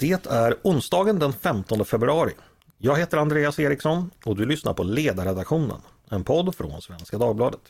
Det 0.00 0.26
är 0.26 0.56
onsdagen 0.62 1.18
den 1.18 1.32
15 1.32 1.84
februari. 1.84 2.32
Jag 2.78 2.96
heter 2.96 3.18
Andreas 3.18 3.58
Eriksson 3.58 4.10
och 4.24 4.36
du 4.36 4.46
lyssnar 4.46 4.74
på 4.74 4.82
Ledarredaktionen, 4.82 5.80
en 6.10 6.24
podd 6.24 6.54
från 6.54 6.82
Svenska 6.82 7.18
Dagbladet. 7.18 7.60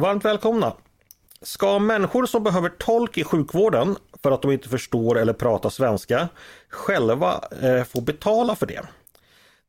Varmt 0.00 0.24
välkomna! 0.24 0.72
Ska 1.42 1.78
människor 1.78 2.26
som 2.26 2.44
behöver 2.44 2.68
tolk 2.68 3.18
i 3.18 3.24
sjukvården 3.24 3.96
för 4.22 4.30
att 4.30 4.42
de 4.42 4.52
inte 4.52 4.68
förstår 4.68 5.18
eller 5.18 5.32
pratar 5.32 5.70
svenska 5.70 6.28
själva 6.68 7.40
eh, 7.62 7.84
få 7.84 8.00
betala 8.00 8.56
för 8.56 8.66
det? 8.66 8.82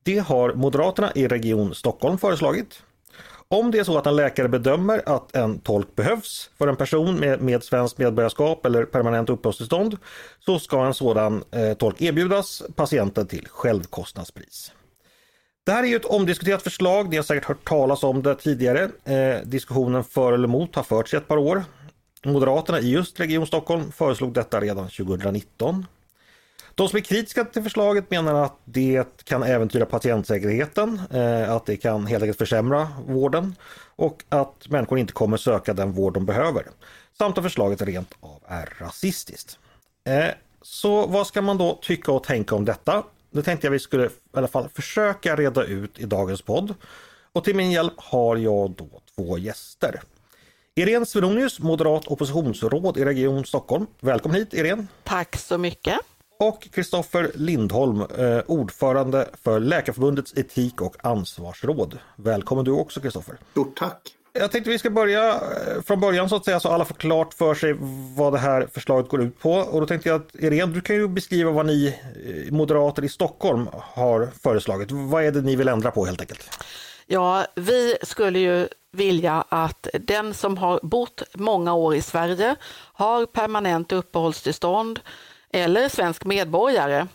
Det 0.08 0.20
har 0.20 0.54
Moderaterna 0.54 1.12
i 1.16 1.28
Region 1.28 1.76
Stockholm 1.76 2.18
föreslagit. 2.18 2.84
Om 3.48 3.72
det 3.72 3.80
är 3.80 3.84
så 3.84 3.98
att 3.98 4.06
en 4.06 4.16
läkare 4.16 4.50
bedömer 4.50 5.02
att 5.06 5.36
en 5.36 5.60
tolk 5.60 5.96
behövs 5.96 6.50
för 6.58 6.68
en 6.68 6.76
person 6.76 7.16
med, 7.16 7.42
med 7.42 7.64
svenskt 7.64 7.98
medborgarskap 7.98 8.66
eller 8.66 8.86
permanent 8.86 9.30
uppehållstillstånd 9.30 9.98
så 10.40 10.60
ska 10.60 10.86
en 10.86 10.94
sådan 10.94 11.44
eh, 11.52 11.74
tolk 11.74 12.02
erbjudas 12.02 12.64
patienten 12.76 13.28
till 13.28 13.48
självkostnadspris. 13.48 14.72
Det 15.66 15.72
här 15.72 15.84
är 15.84 15.88
ju 15.88 15.96
ett 15.96 16.06
omdiskuterat 16.06 16.62
förslag, 16.62 17.10
ni 17.10 17.16
har 17.16 17.24
säkert 17.24 17.46
hört 17.46 17.68
talas 17.68 18.04
om 18.04 18.24
det 18.24 18.36
tidigare. 18.36 18.90
Eh, 19.04 19.42
diskussionen 19.46 20.04
för 20.04 20.34
eller 20.34 20.48
emot 20.48 20.76
har 20.76 20.84
förts 20.84 21.14
i 21.14 21.18
ett 21.18 21.28
par 21.28 21.38
år. 21.38 21.64
Moderaterna 22.26 22.80
i 22.80 22.92
just 22.92 23.20
Region 23.20 23.48
Stockholm 23.48 23.92
föreslog 23.92 24.34
detta 24.34 24.62
redan 24.62 24.90
2019. 24.90 25.86
De 26.78 26.90
som 26.90 26.98
är 26.98 27.02
kritiska 27.02 27.46
till 27.46 27.64
förslaget 27.64 28.12
menar 28.12 28.44
att 28.44 28.60
det 28.66 29.24
kan 29.24 29.44
äventyra 29.44 29.86
patientsäkerheten, 29.86 31.02
eh, 31.12 31.52
att 31.52 31.66
det 31.66 31.78
kan 31.78 32.06
helt 32.06 32.24
enkelt 32.24 32.38
försämra 32.38 32.88
vården 33.08 33.56
och 33.96 34.24
att 34.30 34.70
människor 34.70 35.00
inte 35.00 35.14
kommer 35.14 35.38
söka 35.38 35.74
den 35.74 35.92
vård 35.92 36.14
de 36.14 36.26
behöver. 36.26 36.64
Samt 37.18 37.38
att 37.38 37.44
förslaget 37.44 37.82
rent 37.82 38.14
av 38.20 38.42
är 38.48 38.74
rasistiskt. 38.80 39.60
Eh, 40.04 40.26
så 40.62 41.08
vad 41.08 41.28
ska 41.28 41.42
man 41.42 41.58
då 41.58 41.80
tycka 41.82 42.12
och 42.12 42.24
tänka 42.24 42.56
om 42.56 42.66
detta? 42.66 43.04
Det 43.32 43.44
tänkte 43.44 43.68
jag 43.68 43.72
vi 43.72 43.80
skulle 43.80 44.06
i 44.06 44.10
alla 44.32 44.48
fall 44.48 44.70
försöka 44.74 45.36
reda 45.36 45.64
ut 45.64 46.00
i 46.00 46.06
dagens 46.06 46.42
podd. 46.42 46.74
Och 47.34 47.44
till 47.44 47.56
min 47.56 47.72
hjälp 47.72 47.94
har 47.98 48.38
jag 48.38 48.72
då 48.72 49.02
två 49.16 49.38
gäster. 49.38 50.02
Irene 50.76 51.06
Svenonius, 51.06 51.60
moderat 51.60 52.08
oppositionsråd 52.08 52.98
i 52.98 53.06
Region 53.06 53.46
Stockholm. 53.46 53.88
Välkommen 54.00 54.38
hit 54.38 54.54
Irene! 54.54 54.88
Tack 55.04 55.38
så 55.38 55.58
mycket! 55.58 56.00
Och 56.40 56.68
Kristoffer 56.72 57.32
Lindholm, 57.36 58.02
eh, 58.02 58.40
ordförande 58.48 59.30
för 59.44 59.60
Läkarförbundets 59.60 60.38
etik 60.38 60.82
och 60.82 61.06
ansvarsråd. 61.06 62.00
Välkommen 62.16 62.66
du 62.66 62.72
också 62.72 63.00
Kristoffer! 63.00 63.38
Stort 63.52 63.78
tack! 63.78 64.14
Jag 64.34 64.52
tänkte 64.52 64.70
vi 64.70 64.80
ska 64.80 64.90
börja 64.90 65.30
eh, 65.30 65.82
från 65.86 66.00
början 66.00 66.30
så 66.30 66.36
att 66.36 66.46
säga 66.46 66.60
så 66.60 66.70
alla 66.70 66.86
får 66.86 66.96
klart 66.96 67.34
för 67.34 67.54
sig 67.54 67.76
vad 68.16 68.34
det 68.34 68.40
här 68.40 68.68
förslaget 68.74 69.10
går 69.10 69.22
ut 69.22 69.40
på. 69.40 69.52
Och 69.52 69.82
då 69.82 69.88
tänkte 69.88 70.10
jag 70.10 70.22
att 70.22 70.36
Irene, 70.36 70.74
du 70.74 70.82
kan 70.82 70.96
ju 70.96 71.08
beskriva 71.08 71.52
vad 71.52 71.66
ni 71.66 71.88
eh, 71.88 72.54
moderater 72.54 73.04
i 73.04 73.10
Stockholm 73.10 73.68
har 73.72 74.30
föreslagit. 74.44 74.92
Vad 74.92 75.24
är 75.24 75.32
det 75.32 75.42
ni 75.42 75.56
vill 75.56 75.68
ändra 75.68 75.92
på 75.92 76.06
helt 76.06 76.22
enkelt? 76.22 76.50
Ja, 77.06 77.46
vi 77.56 77.96
skulle 78.02 78.40
ju 78.40 78.68
vilja 78.92 79.46
att 79.50 79.88
den 79.94 80.34
som 80.34 80.58
har 80.58 80.80
bott 80.84 81.24
många 81.34 81.74
år 81.74 81.96
i 81.96 82.02
Sverige, 82.02 82.56
har 82.94 83.26
permanent 83.26 83.92
uppehållstillstånd 83.92 85.00
eller 85.52 85.90
svensk 85.90 86.26
medborgare, 86.26 87.08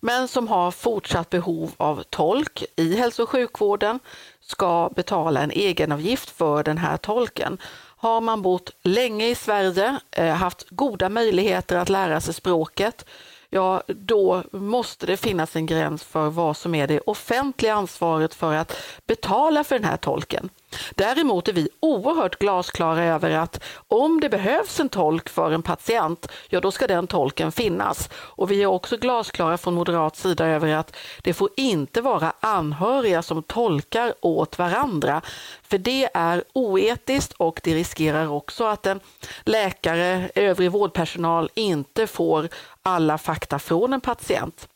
men 0.00 0.28
som 0.28 0.48
har 0.48 0.70
fortsatt 0.70 1.30
behov 1.30 1.72
av 1.76 2.02
tolk 2.10 2.64
i 2.76 2.96
hälso 2.96 3.22
och 3.22 3.28
sjukvården 3.28 4.00
ska 4.40 4.90
betala 4.96 5.40
en 5.40 5.50
egenavgift 5.50 6.30
för 6.30 6.62
den 6.62 6.78
här 6.78 6.96
tolken. 6.96 7.58
Har 7.96 8.20
man 8.20 8.42
bott 8.42 8.70
länge 8.82 9.28
i 9.28 9.34
Sverige, 9.34 9.96
eh, 10.10 10.34
haft 10.34 10.70
goda 10.70 11.08
möjligheter 11.08 11.76
att 11.76 11.88
lära 11.88 12.20
sig 12.20 12.34
språket, 12.34 13.04
ja 13.50 13.82
då 13.86 14.42
måste 14.52 15.06
det 15.06 15.16
finnas 15.16 15.56
en 15.56 15.66
gräns 15.66 16.04
för 16.04 16.30
vad 16.30 16.56
som 16.56 16.74
är 16.74 16.86
det 16.86 17.00
offentliga 17.00 17.74
ansvaret 17.74 18.34
för 18.34 18.54
att 18.54 18.76
betala 19.06 19.64
för 19.64 19.78
den 19.78 19.88
här 19.88 19.96
tolken. 19.96 20.50
Däremot 20.94 21.48
är 21.48 21.52
vi 21.52 21.68
oerhört 21.80 22.38
glasklara 22.38 23.04
över 23.04 23.30
att 23.30 23.64
om 23.88 24.20
det 24.20 24.28
behövs 24.28 24.80
en 24.80 24.88
tolk 24.88 25.28
för 25.28 25.52
en 25.52 25.62
patient, 25.62 26.28
ja 26.48 26.60
då 26.60 26.70
ska 26.70 26.86
den 26.86 27.06
tolken 27.06 27.52
finnas. 27.52 28.08
Och 28.12 28.50
vi 28.50 28.62
är 28.62 28.66
också 28.66 28.96
glasklara 28.96 29.58
från 29.58 29.74
moderat 29.74 30.16
sida 30.16 30.46
över 30.46 30.74
att 30.74 30.96
det 31.22 31.34
får 31.34 31.48
inte 31.56 32.00
vara 32.00 32.32
anhöriga 32.40 33.22
som 33.22 33.42
tolkar 33.42 34.14
åt 34.20 34.58
varandra. 34.58 35.20
För 35.62 35.78
det 35.78 36.08
är 36.14 36.44
oetiskt 36.52 37.32
och 37.32 37.60
det 37.64 37.74
riskerar 37.74 38.26
också 38.28 38.64
att 38.64 38.86
en 38.86 39.00
läkare, 39.42 40.30
övrig 40.34 40.70
vårdpersonal 40.70 41.50
inte 41.54 42.06
får 42.06 42.48
alla 42.82 43.18
fakta 43.18 43.58
från 43.58 43.92
en 43.92 44.00
patient. 44.00 44.68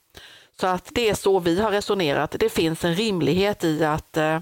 Så 0.60 0.66
att 0.66 0.88
det 0.92 1.10
är 1.10 1.14
så 1.14 1.38
vi 1.38 1.60
har 1.60 1.70
resonerat. 1.70 2.36
Det 2.38 2.48
finns 2.48 2.84
en 2.84 2.94
rimlighet 2.94 3.64
i 3.64 3.84
att 3.84 4.16
eh, 4.16 4.38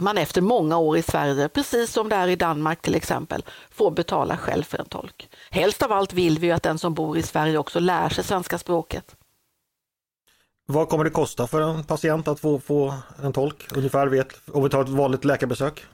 man 0.00 0.18
efter 0.18 0.40
många 0.40 0.78
år 0.78 0.96
i 0.96 1.02
Sverige, 1.02 1.48
precis 1.48 1.92
som 1.92 2.08
det 2.08 2.16
är 2.16 2.28
i 2.28 2.36
Danmark 2.36 2.82
till 2.82 2.94
exempel, 2.94 3.44
får 3.70 3.90
betala 3.90 4.36
själv 4.36 4.62
för 4.62 4.78
en 4.78 4.86
tolk. 4.86 5.28
Helst 5.50 5.82
av 5.82 5.92
allt 5.92 6.12
vill 6.12 6.38
vi 6.38 6.52
att 6.52 6.62
den 6.62 6.78
som 6.78 6.94
bor 6.94 7.18
i 7.18 7.22
Sverige 7.22 7.58
också 7.58 7.80
lär 7.80 8.08
sig 8.08 8.24
svenska 8.24 8.58
språket. 8.58 9.16
Vad 10.68 10.88
kommer 10.88 11.04
det 11.04 11.10
kosta 11.10 11.46
för 11.46 11.60
en 11.60 11.84
patient 11.84 12.28
att 12.28 12.40
få, 12.40 12.58
få 12.60 12.94
en 13.22 13.32
tolk 13.32 13.72
ungefär 13.74 14.06
vet, 14.06 14.28
om 14.52 14.62
vi 14.62 14.70
tar 14.70 14.82
ett 14.82 14.88
vanligt 14.88 15.24
läkarbesök? 15.24 15.84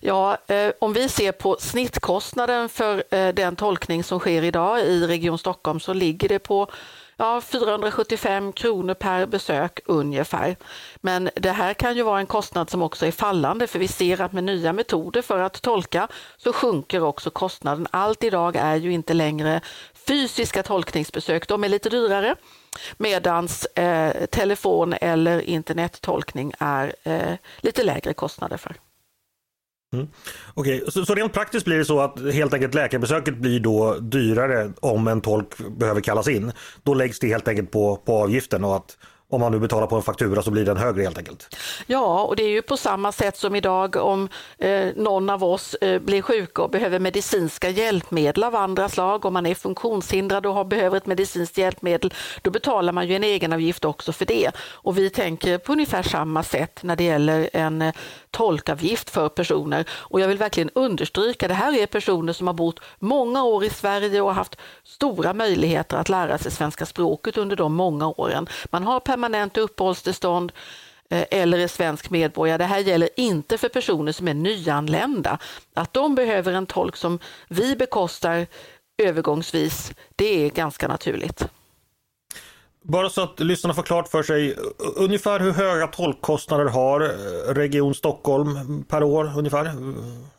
Ja, 0.00 0.38
eh, 0.46 0.72
om 0.80 0.92
vi 0.92 1.08
ser 1.08 1.32
på 1.32 1.56
snittkostnaden 1.60 2.68
för 2.68 3.04
eh, 3.10 3.34
den 3.34 3.56
tolkning 3.56 4.04
som 4.04 4.18
sker 4.18 4.42
idag 4.42 4.80
i 4.80 5.06
Region 5.06 5.38
Stockholm 5.38 5.80
så 5.80 5.92
ligger 5.92 6.28
det 6.28 6.38
på 6.38 6.70
ja, 7.16 7.40
475 7.40 8.52
kronor 8.52 8.94
per 8.94 9.26
besök 9.26 9.80
ungefär. 9.84 10.56
Men 10.96 11.30
det 11.34 11.50
här 11.50 11.74
kan 11.74 11.96
ju 11.96 12.02
vara 12.02 12.20
en 12.20 12.26
kostnad 12.26 12.70
som 12.70 12.82
också 12.82 13.06
är 13.06 13.10
fallande 13.10 13.66
för 13.66 13.78
vi 13.78 13.88
ser 13.88 14.20
att 14.20 14.32
med 14.32 14.44
nya 14.44 14.72
metoder 14.72 15.22
för 15.22 15.38
att 15.38 15.62
tolka 15.62 16.08
så 16.36 16.52
sjunker 16.52 17.02
också 17.02 17.30
kostnaden. 17.30 17.86
Allt 17.90 18.24
idag 18.24 18.56
är 18.56 18.76
ju 18.76 18.92
inte 18.92 19.14
längre 19.14 19.60
fysiska 20.06 20.62
tolkningsbesök, 20.62 21.48
de 21.48 21.64
är 21.64 21.68
lite 21.68 21.90
dyrare 21.90 22.36
medans 22.96 23.64
eh, 23.64 24.26
telefon 24.26 24.94
eller 25.00 25.40
internettolkning 25.40 26.52
är 26.58 26.94
eh, 27.02 27.34
lite 27.60 27.82
lägre 27.82 28.14
kostnader 28.14 28.56
för. 28.56 28.76
Mm. 29.94 30.08
Okej, 30.54 30.80
okay. 30.80 30.90
så, 30.90 31.04
så 31.04 31.14
rent 31.14 31.32
praktiskt 31.32 31.64
blir 31.64 31.78
det 31.78 31.84
så 31.84 32.00
att 32.00 32.32
helt 32.32 32.54
enkelt 32.54 32.74
läkarbesöket 32.74 33.36
blir 33.36 33.60
då 33.60 33.94
dyrare 33.94 34.72
om 34.80 35.08
en 35.08 35.20
tolk 35.20 35.48
behöver 35.78 36.00
kallas 36.00 36.28
in. 36.28 36.52
Då 36.82 36.94
läggs 36.94 37.18
det 37.18 37.28
helt 37.28 37.48
enkelt 37.48 37.70
på, 37.70 37.96
på 37.96 38.22
avgiften 38.22 38.64
och 38.64 38.76
att 38.76 38.96
om 39.34 39.40
man 39.40 39.52
nu 39.52 39.58
betalar 39.58 39.86
på 39.86 39.96
en 39.96 40.02
faktura 40.02 40.42
så 40.42 40.50
blir 40.50 40.64
den 40.64 40.76
högre 40.76 41.02
helt 41.02 41.18
enkelt. 41.18 41.56
Ja, 41.86 42.22
och 42.22 42.36
det 42.36 42.42
är 42.42 42.48
ju 42.48 42.62
på 42.62 42.76
samma 42.76 43.12
sätt 43.12 43.36
som 43.36 43.54
idag 43.54 43.96
om 43.96 44.28
eh, 44.58 44.86
någon 44.96 45.30
av 45.30 45.44
oss 45.44 45.74
eh, 45.74 46.00
blir 46.00 46.22
sjuka 46.22 46.62
och 46.62 46.70
behöver 46.70 46.98
medicinska 46.98 47.68
hjälpmedel 47.68 48.44
av 48.44 48.54
andra 48.54 48.88
slag. 48.88 49.24
Om 49.24 49.32
man 49.32 49.46
är 49.46 49.54
funktionshindrad 49.54 50.46
och 50.46 50.54
har, 50.54 50.64
behöver 50.64 50.96
ett 50.96 51.06
medicinskt 51.06 51.58
hjälpmedel, 51.58 52.14
då 52.42 52.50
betalar 52.50 52.92
man 52.92 53.08
ju 53.08 53.16
en 53.16 53.24
egenavgift 53.24 53.84
också 53.84 54.12
för 54.12 54.26
det. 54.26 54.50
Och 54.56 54.98
vi 54.98 55.10
tänker 55.10 55.58
på 55.58 55.72
ungefär 55.72 56.02
samma 56.02 56.42
sätt 56.42 56.80
när 56.82 56.96
det 56.96 57.04
gäller 57.04 57.50
en 57.52 57.82
eh, 57.82 57.94
tolkavgift 58.34 59.10
för 59.10 59.28
personer. 59.28 59.84
Och 59.90 60.20
jag 60.20 60.28
vill 60.28 60.38
verkligen 60.38 60.70
understryka, 60.74 61.48
det 61.48 61.54
här 61.54 61.78
är 61.78 61.86
personer 61.86 62.32
som 62.32 62.46
har 62.46 62.54
bott 62.54 62.80
många 62.98 63.44
år 63.44 63.64
i 63.64 63.70
Sverige 63.70 64.20
och 64.20 64.34
haft 64.34 64.56
stora 64.84 65.34
möjligheter 65.34 65.96
att 65.96 66.08
lära 66.08 66.38
sig 66.38 66.52
svenska 66.52 66.86
språket 66.86 67.36
under 67.36 67.56
de 67.56 67.74
många 67.74 68.08
åren. 68.08 68.48
Man 68.70 68.82
har 68.82 69.00
permanent 69.00 69.58
uppehållstillstånd 69.58 70.52
eh, 71.10 71.24
eller 71.30 71.58
är 71.58 71.68
svensk 71.68 72.10
medborgare. 72.10 72.58
Det 72.58 72.64
här 72.64 72.78
gäller 72.78 73.08
inte 73.16 73.58
för 73.58 73.68
personer 73.68 74.12
som 74.12 74.28
är 74.28 74.34
nyanlända. 74.34 75.38
Att 75.74 75.92
de 75.92 76.14
behöver 76.14 76.52
en 76.52 76.66
tolk 76.66 76.96
som 76.96 77.18
vi 77.48 77.76
bekostar 77.76 78.46
övergångsvis, 78.98 79.92
det 80.16 80.46
är 80.46 80.50
ganska 80.50 80.88
naturligt. 80.88 81.48
Bara 82.86 83.10
så 83.10 83.22
att 83.22 83.40
lyssnarna 83.40 83.74
får 83.74 83.82
klart 83.82 84.08
för 84.08 84.22
sig, 84.22 84.56
ungefär 84.96 85.40
hur 85.40 85.52
höga 85.52 85.86
tolkkostnader 85.86 86.64
har 86.64 87.00
eh, 87.00 87.54
Region 87.54 87.94
Stockholm 87.94 88.84
per 88.88 89.02
år 89.02 89.32
ungefär 89.38 89.72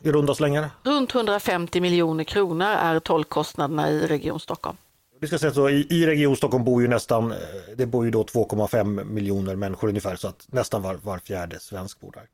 i 0.02 0.12
runda 0.12 0.34
slängar? 0.34 0.70
Runt 0.82 1.14
150 1.14 1.80
miljoner 1.80 2.24
kronor 2.24 2.66
är 2.66 3.00
tolkkostnaderna 3.00 3.90
i 3.90 4.06
Region 4.06 4.40
Stockholm. 4.40 4.76
Vi 5.20 5.26
ska 5.26 5.38
säga 5.38 5.52
så, 5.52 5.68
i, 5.68 5.86
i 5.90 6.06
Region 6.06 6.36
Stockholm 6.36 6.64
bor 6.64 6.82
ju 6.82 6.88
nästan, 6.88 7.32
eh, 7.32 7.38
det 7.76 7.86
bor 7.86 8.04
ju 8.04 8.10
då 8.10 8.22
2,5 8.22 9.04
miljoner 9.04 9.56
människor 9.56 9.88
ungefär 9.88 10.16
så 10.16 10.28
att 10.28 10.46
nästan 10.46 10.82
var, 10.82 10.94
var 10.94 11.18
fjärde 11.18 11.60
svensk 11.60 12.00
bor 12.00 12.12
där. 12.12 12.26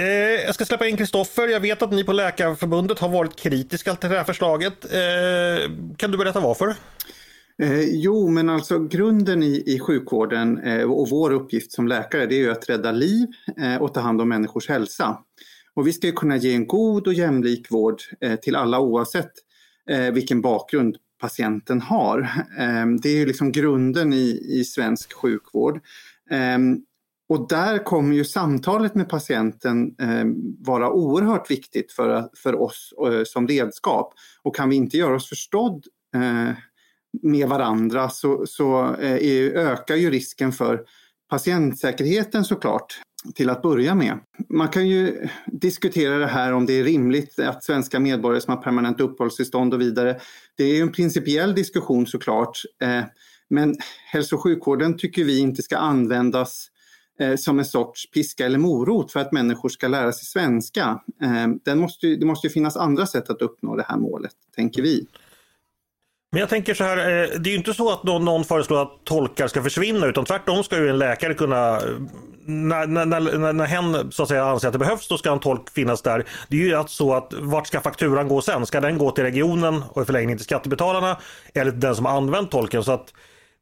Eh, 0.00 0.44
jag 0.44 0.54
ska 0.54 0.64
släppa 0.64 0.86
in 0.86 0.96
Kristoffer. 0.96 1.48
Jag 1.48 1.60
vet 1.60 1.82
att 1.82 1.92
ni 1.92 2.04
på 2.04 2.12
Läkarförbundet 2.12 2.98
har 2.98 3.08
varit 3.08 3.36
kritiska 3.36 3.94
till 3.94 4.10
det 4.10 4.16
här 4.16 4.24
förslaget. 4.24 4.84
Eh, 4.84 5.70
kan 5.96 6.10
du 6.10 6.18
berätta 6.18 6.40
varför? 6.40 6.74
Eh, 7.62 7.82
jo, 7.82 8.28
men 8.28 8.48
alltså 8.48 8.78
grunden 8.78 9.42
i, 9.42 9.62
i 9.66 9.78
sjukvården 9.78 10.58
eh, 10.58 10.90
och 10.90 11.08
vår 11.08 11.30
uppgift 11.30 11.72
som 11.72 11.88
läkare 11.88 12.26
det 12.26 12.34
är 12.34 12.38
ju 12.38 12.50
att 12.50 12.68
rädda 12.68 12.92
liv 12.92 13.26
eh, 13.56 13.76
och 13.76 13.94
ta 13.94 14.00
hand 14.00 14.20
om 14.20 14.28
människors 14.28 14.68
hälsa. 14.68 15.18
Och 15.74 15.86
vi 15.86 15.92
ska 15.92 16.06
ju 16.06 16.12
kunna 16.12 16.36
ge 16.36 16.54
en 16.54 16.66
god 16.66 17.06
och 17.06 17.14
jämlik 17.14 17.70
vård 17.70 18.02
eh, 18.20 18.36
till 18.36 18.56
alla 18.56 18.80
oavsett 18.80 19.32
eh, 19.90 20.10
vilken 20.12 20.40
bakgrund 20.40 20.96
patienten 21.20 21.80
har. 21.80 22.20
Eh, 22.58 22.86
det 23.02 23.08
är 23.08 23.16
ju 23.16 23.26
liksom 23.26 23.52
grunden 23.52 24.12
i, 24.12 24.58
i 24.58 24.64
svensk 24.64 25.12
sjukvård. 25.12 25.80
Eh, 26.30 26.58
och 27.28 27.48
där 27.48 27.84
kommer 27.84 28.14
ju 28.14 28.24
samtalet 28.24 28.94
med 28.94 29.08
patienten 29.08 29.94
eh, 30.00 30.24
vara 30.58 30.90
oerhört 30.90 31.50
viktigt 31.50 31.92
för, 31.92 32.28
för 32.36 32.60
oss 32.62 32.94
eh, 33.06 33.22
som 33.24 33.48
redskap. 33.48 34.14
Och 34.42 34.56
kan 34.56 34.68
vi 34.68 34.76
inte 34.76 34.96
göra 34.96 35.16
oss 35.16 35.28
förstådd 35.28 35.84
eh, 36.14 36.50
med 37.22 37.48
varandra 37.48 38.10
så, 38.10 38.46
så 38.46 38.94
eh, 38.94 39.28
är, 39.28 39.50
ökar 39.50 39.96
ju 39.96 40.10
risken 40.10 40.52
för 40.52 40.80
patientsäkerheten 41.30 42.44
såklart 42.44 43.00
till 43.34 43.50
att 43.50 43.62
börja 43.62 43.94
med. 43.94 44.18
Man 44.48 44.68
kan 44.68 44.88
ju 44.88 45.28
diskutera 45.46 46.18
det 46.18 46.26
här 46.26 46.52
om 46.52 46.66
det 46.66 46.72
är 46.72 46.84
rimligt 46.84 47.38
att 47.38 47.64
svenska 47.64 48.00
medborgare 48.00 48.40
som 48.40 48.54
har 48.54 48.62
permanent 48.62 49.00
uppehållstillstånd 49.00 49.74
och 49.74 49.80
vidare. 49.80 50.20
Det 50.56 50.64
är 50.64 50.74
ju 50.74 50.80
en 50.80 50.92
principiell 50.92 51.54
diskussion 51.54 52.06
såklart. 52.06 52.62
Eh, 52.82 53.04
men 53.50 53.76
hälso 54.12 54.36
och 54.36 54.42
sjukvården 54.42 54.96
tycker 54.96 55.24
vi 55.24 55.38
inte 55.38 55.62
ska 55.62 55.76
användas 55.76 56.66
eh, 57.20 57.36
som 57.36 57.58
en 57.58 57.64
sorts 57.64 58.10
piska 58.10 58.46
eller 58.46 58.58
morot 58.58 59.12
för 59.12 59.20
att 59.20 59.32
människor 59.32 59.68
ska 59.68 59.88
lära 59.88 60.12
sig 60.12 60.24
svenska. 60.24 61.00
Eh, 61.22 61.48
den 61.64 61.78
måste, 61.78 62.06
det 62.06 62.26
måste 62.26 62.46
ju 62.46 62.52
finnas 62.52 62.76
andra 62.76 63.06
sätt 63.06 63.30
att 63.30 63.42
uppnå 63.42 63.76
det 63.76 63.84
här 63.88 63.96
målet, 63.96 64.32
tänker 64.56 64.82
vi. 64.82 65.06
Men 66.32 66.40
jag 66.40 66.48
tänker 66.48 66.74
så 66.74 66.84
här, 66.84 66.96
eh, 66.96 67.28
det 67.38 67.48
är 67.48 67.52
ju 67.52 67.56
inte 67.56 67.74
så 67.74 67.92
att 67.92 68.04
någon, 68.04 68.44
föreslår 68.44 68.82
att 68.82 69.04
tolkar 69.04 69.48
ska 69.48 69.62
försvinna 69.62 70.06
utan 70.06 70.24
tvärtom 70.24 70.64
ska 70.64 70.78
ju 70.78 70.88
en 70.88 70.98
läkare 70.98 71.34
kunna, 71.34 71.80
när, 72.44 72.86
när, 72.86 73.06
när, 73.06 73.52
när 73.52 73.66
hen 73.66 74.12
så 74.12 74.22
att 74.22 74.28
säga 74.28 74.44
anser 74.44 74.68
att 74.68 74.72
det 74.72 74.78
behövs, 74.78 75.08
då 75.08 75.18
ska 75.18 75.32
en 75.32 75.40
tolk 75.40 75.70
finnas 75.70 76.02
där. 76.02 76.24
Det 76.48 76.56
är 76.56 76.60
ju 76.60 76.74
att 76.74 76.90
så 76.90 77.14
att 77.14 77.32
vart 77.38 77.66
ska 77.66 77.80
fakturan 77.80 78.28
gå 78.28 78.40
sen? 78.40 78.66
Ska 78.66 78.80
den 78.80 78.98
gå 78.98 79.10
till 79.10 79.24
regionen 79.24 79.84
och 79.92 80.02
i 80.02 80.04
förlängningen 80.04 80.38
till 80.38 80.44
skattebetalarna 80.44 81.16
eller 81.54 81.70
till 81.70 81.80
den 81.80 81.96
som 81.96 82.04
har 82.04 82.16
använt 82.16 82.50
tolken? 82.50 82.84
Så 82.84 82.92
att 82.92 83.12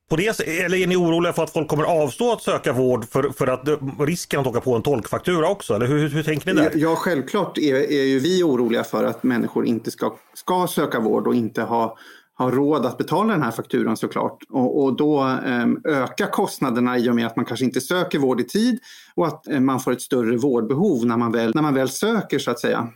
på 0.09 0.17
det, 0.17 0.41
eller 0.41 0.79
är 0.79 0.87
ni 0.87 0.97
oroliga 0.97 1.33
för 1.33 1.43
att 1.43 1.53
folk 1.53 1.69
kommer 1.69 1.85
avstå 1.85 2.33
att 2.33 2.43
söka 2.43 2.73
vård 2.73 3.09
för, 3.09 3.31
för 3.31 3.47
att 3.47 3.69
eh, 3.69 3.77
risken 3.99 4.41
att 4.41 4.47
åka 4.47 4.61
på 4.61 4.75
en 4.75 4.83
tolkfaktura 4.83 5.49
också? 5.49 5.75
Eller 5.75 5.87
hur, 5.87 6.09
hur 6.09 6.23
tänker 6.23 6.55
ni 6.55 6.61
där? 6.61 6.71
Ja, 6.75 6.97
självklart 6.97 7.59
är, 7.59 7.75
är 7.75 8.05
ju 8.05 8.19
vi 8.19 8.43
oroliga 8.43 8.85
för 8.85 9.05
att 9.05 9.23
människor 9.23 9.67
inte 9.67 9.91
ska, 9.91 10.17
ska 10.35 10.67
söka 10.67 11.01
vård 11.01 11.27
och 11.27 11.35
inte 11.35 11.63
ha, 11.63 11.97
ha 12.39 12.51
råd 12.51 12.87
att 12.87 12.99
betala 12.99 13.33
den 13.33 13.43
här 13.43 13.51
fakturan 13.51 13.97
såklart. 13.97 14.39
Och, 14.49 14.85
och 14.85 14.97
då 14.97 15.25
um, 15.25 15.81
öka 15.85 16.27
kostnaderna 16.27 16.99
i 16.99 17.11
och 17.11 17.15
med 17.15 17.27
att 17.27 17.37
man 17.37 17.45
kanske 17.45 17.65
inte 17.65 17.81
söker 17.81 18.19
vård 18.19 18.41
i 18.41 18.45
tid 18.45 18.79
och 19.15 19.27
att 19.27 19.45
um, 19.49 19.67
man 19.67 19.81
får 19.81 19.93
ett 19.93 20.03
större 20.03 20.37
vårdbehov 20.37 21.07
när 21.07 21.17
man 21.17 21.33
väl, 21.33 21.55
när 21.55 21.63
man 21.63 21.75
väl 21.75 21.89
söker 21.89 22.39
så 22.39 22.51
att 22.51 22.61
säga. 22.61 22.89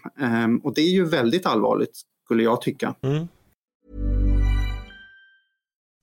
Um, 0.44 0.58
och 0.58 0.74
det 0.74 0.80
är 0.80 0.90
ju 0.90 1.04
väldigt 1.04 1.46
allvarligt 1.46 2.00
skulle 2.24 2.42
jag 2.42 2.60
tycka. 2.60 2.94
Mm. 3.02 3.28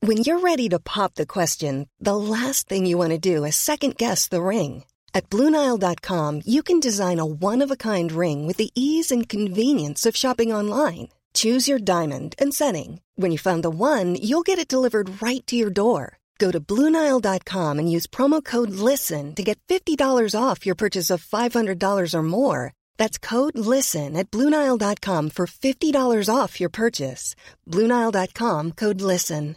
When 0.00 0.18
you're 0.18 0.40
ready 0.40 0.68
to 0.68 0.78
pop 0.78 1.14
the 1.14 1.26
question, 1.26 1.88
the 2.04 2.14
last 2.14 2.68
thing 2.68 2.86
you 2.86 2.98
want 2.98 3.22
to 3.22 3.34
do 3.34 3.44
is 3.46 3.56
second 3.56 3.96
guess 3.96 4.28
the 4.28 4.40
ring. 4.40 4.84
At 5.14 5.30
Bluenile.com 5.30 6.42
you 6.44 6.62
can 6.62 6.80
design 6.80 7.18
a 7.18 7.24
one-of-a-kind 7.24 8.12
ring 8.12 8.46
with 8.46 8.58
the 8.58 8.70
ease 8.74 9.14
and 9.14 9.28
convenience 9.28 10.08
of 10.08 10.16
shopping 10.16 10.54
online. 10.54 11.08
Choose 11.34 11.72
your 11.72 11.78
diamond 11.78 12.34
and 12.38 12.54
setting. 12.54 13.00
When 13.18 13.32
you 13.32 13.38
find 13.38 13.64
the 13.64 13.68
one, 13.68 14.14
you'll 14.14 14.46
get 14.46 14.60
it 14.60 14.68
delivered 14.70 15.20
right 15.20 15.44
to 15.48 15.56
your 15.56 15.74
door. 15.74 16.18
Go 16.38 16.52
to 16.52 16.60
Bluenile.com 16.60 17.78
and 17.80 17.90
use 17.90 18.06
promo 18.06 18.44
code 18.44 18.70
LISTEN 18.70 19.34
to 19.34 19.42
get 19.42 19.58
$50 19.66 20.40
off 20.40 20.64
your 20.64 20.76
purchase 20.76 21.10
of 21.10 21.26
$500 21.26 22.14
or 22.14 22.22
more. 22.22 22.72
That's 22.96 23.18
code 23.18 23.58
LISTEN 23.58 24.16
at 24.16 24.30
Bluenile.com 24.30 25.30
for 25.30 25.46
$50 25.46 26.28
off 26.32 26.60
your 26.60 26.70
purchase. 26.70 27.34
Bluenile.com 27.66 28.72
code 28.72 29.00
LISTEN. 29.00 29.56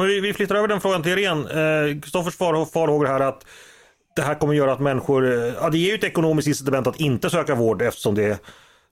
vi, 0.00 0.20
vi 0.20 0.34
flyttar 0.34 0.54
över 0.54 0.68
den 0.68 0.80
frågan 0.80 1.02
till 1.02 1.18
Irene. 1.18 2.00
Kristoffers 2.02 2.40
eh, 2.40 2.66
farhågor 2.66 3.06
här 3.06 3.20
att 3.20 3.46
det 4.16 4.22
här 4.22 4.34
kommer 4.34 4.54
göra 4.54 4.72
att 4.72 4.80
människor, 4.80 5.26
eh, 5.26 5.54
ja 5.54 5.70
det 5.70 5.78
ger 5.78 5.88
ju 5.88 5.94
ett 5.94 6.04
ekonomiskt 6.04 6.48
incitament 6.48 6.86
att 6.86 7.00
inte 7.00 7.30
söka 7.30 7.54
vård 7.54 7.82
eftersom 7.82 8.14
det 8.14 8.24
är 8.24 8.38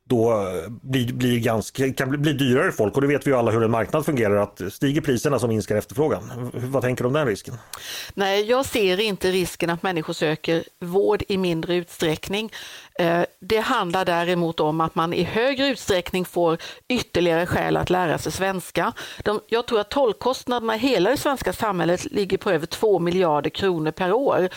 då 0.08 0.32
eh, 0.32 0.70
blir, 0.82 1.12
blir 1.12 1.38
ganska, 1.38 1.92
kan 1.92 2.08
bli, 2.10 2.18
bli 2.18 2.32
dyrare 2.32 2.70
för 2.70 2.76
folk 2.76 2.94
och 2.94 3.00
det 3.00 3.08
vet 3.08 3.26
vi 3.26 3.30
ju 3.30 3.36
alla 3.36 3.50
hur 3.50 3.64
en 3.64 3.70
marknad 3.70 4.06
fungerar 4.06 4.36
att 4.36 4.60
stiger 4.70 5.00
priserna 5.00 5.38
så 5.38 5.48
minskar 5.48 5.76
efterfrågan. 5.76 6.50
Vad 6.52 6.82
tänker 6.82 7.04
du 7.04 7.08
om 7.08 7.12
den 7.12 7.26
risken? 7.26 7.54
Nej, 8.14 8.44
jag 8.44 8.66
ser 8.66 9.00
inte 9.00 9.30
risken 9.30 9.70
att 9.70 9.82
människor 9.82 10.12
söker 10.12 10.64
vård 10.80 11.22
i 11.28 11.38
mindre 11.38 11.74
utsträckning. 11.74 12.52
Eh, 12.98 13.22
det 13.40 13.58
handlar 13.58 14.04
däremot 14.04 14.60
om 14.60 14.80
att 14.80 14.94
man 14.94 15.12
i 15.12 15.22
högre 15.22 15.66
utsträckning 15.66 16.24
får 16.24 16.58
ytterligare 16.88 17.46
skäl 17.46 17.76
att 17.76 17.90
lära 17.90 18.18
sig 18.18 18.32
svenska. 18.32 18.92
De, 19.24 19.40
jag 19.46 19.66
tror 19.66 19.80
att 19.80 19.90
tolkkostnaderna 19.90 20.76
i 20.76 20.78
hela 20.78 21.10
det 21.10 21.16
svenska 21.16 21.52
samhället 21.52 22.12
ligger 22.12 22.38
på 22.38 22.50
över 22.50 22.66
2 22.66 22.98
miljarder 22.98 23.50
kronor 23.50 23.90
per 23.90 24.12
år. 24.12 24.48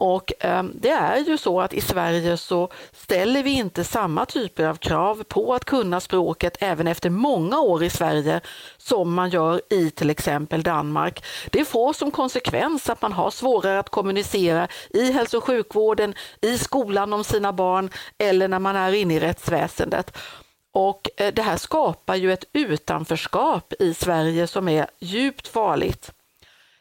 Och 0.00 0.32
eh, 0.44 0.62
det 0.62 0.90
är 0.90 1.18
ju 1.18 1.38
så 1.38 1.60
att 1.60 1.74
i 1.74 1.80
Sverige 1.80 2.36
så 2.36 2.68
ställer 2.92 3.42
vi 3.42 3.50
inte 3.50 3.84
samma 3.84 4.26
typer 4.26 4.64
av 4.66 4.74
krav 4.74 5.22
på 5.22 5.54
att 5.54 5.64
kunna 5.64 6.00
språket 6.00 6.56
även 6.60 6.86
efter 6.86 7.10
många 7.10 7.60
år 7.60 7.84
i 7.84 7.90
Sverige 7.90 8.40
som 8.76 9.14
man 9.14 9.30
gör 9.30 9.60
i 9.70 9.90
till 9.90 10.10
exempel 10.10 10.62
Danmark. 10.62 11.24
Det 11.50 11.64
får 11.64 11.92
som 11.92 12.10
konsekvens 12.10 12.90
att 12.90 13.02
man 13.02 13.12
har 13.12 13.30
svårare 13.30 13.78
att 13.78 13.88
kommunicera 13.88 14.68
i 14.90 15.12
hälso 15.12 15.36
och 15.36 15.44
sjukvården, 15.44 16.14
i 16.40 16.58
skolan 16.58 17.12
om 17.12 17.24
sina 17.24 17.52
barn 17.52 17.90
eller 18.18 18.48
när 18.48 18.58
man 18.58 18.76
är 18.76 18.92
inne 18.92 19.14
i 19.14 19.20
rättsväsendet. 19.20 20.18
Och 20.72 21.10
eh, 21.16 21.34
det 21.34 21.42
här 21.42 21.56
skapar 21.56 22.14
ju 22.14 22.32
ett 22.32 22.44
utanförskap 22.52 23.72
i 23.78 23.94
Sverige 23.94 24.46
som 24.46 24.68
är 24.68 24.86
djupt 24.98 25.48
farligt. 25.48 26.12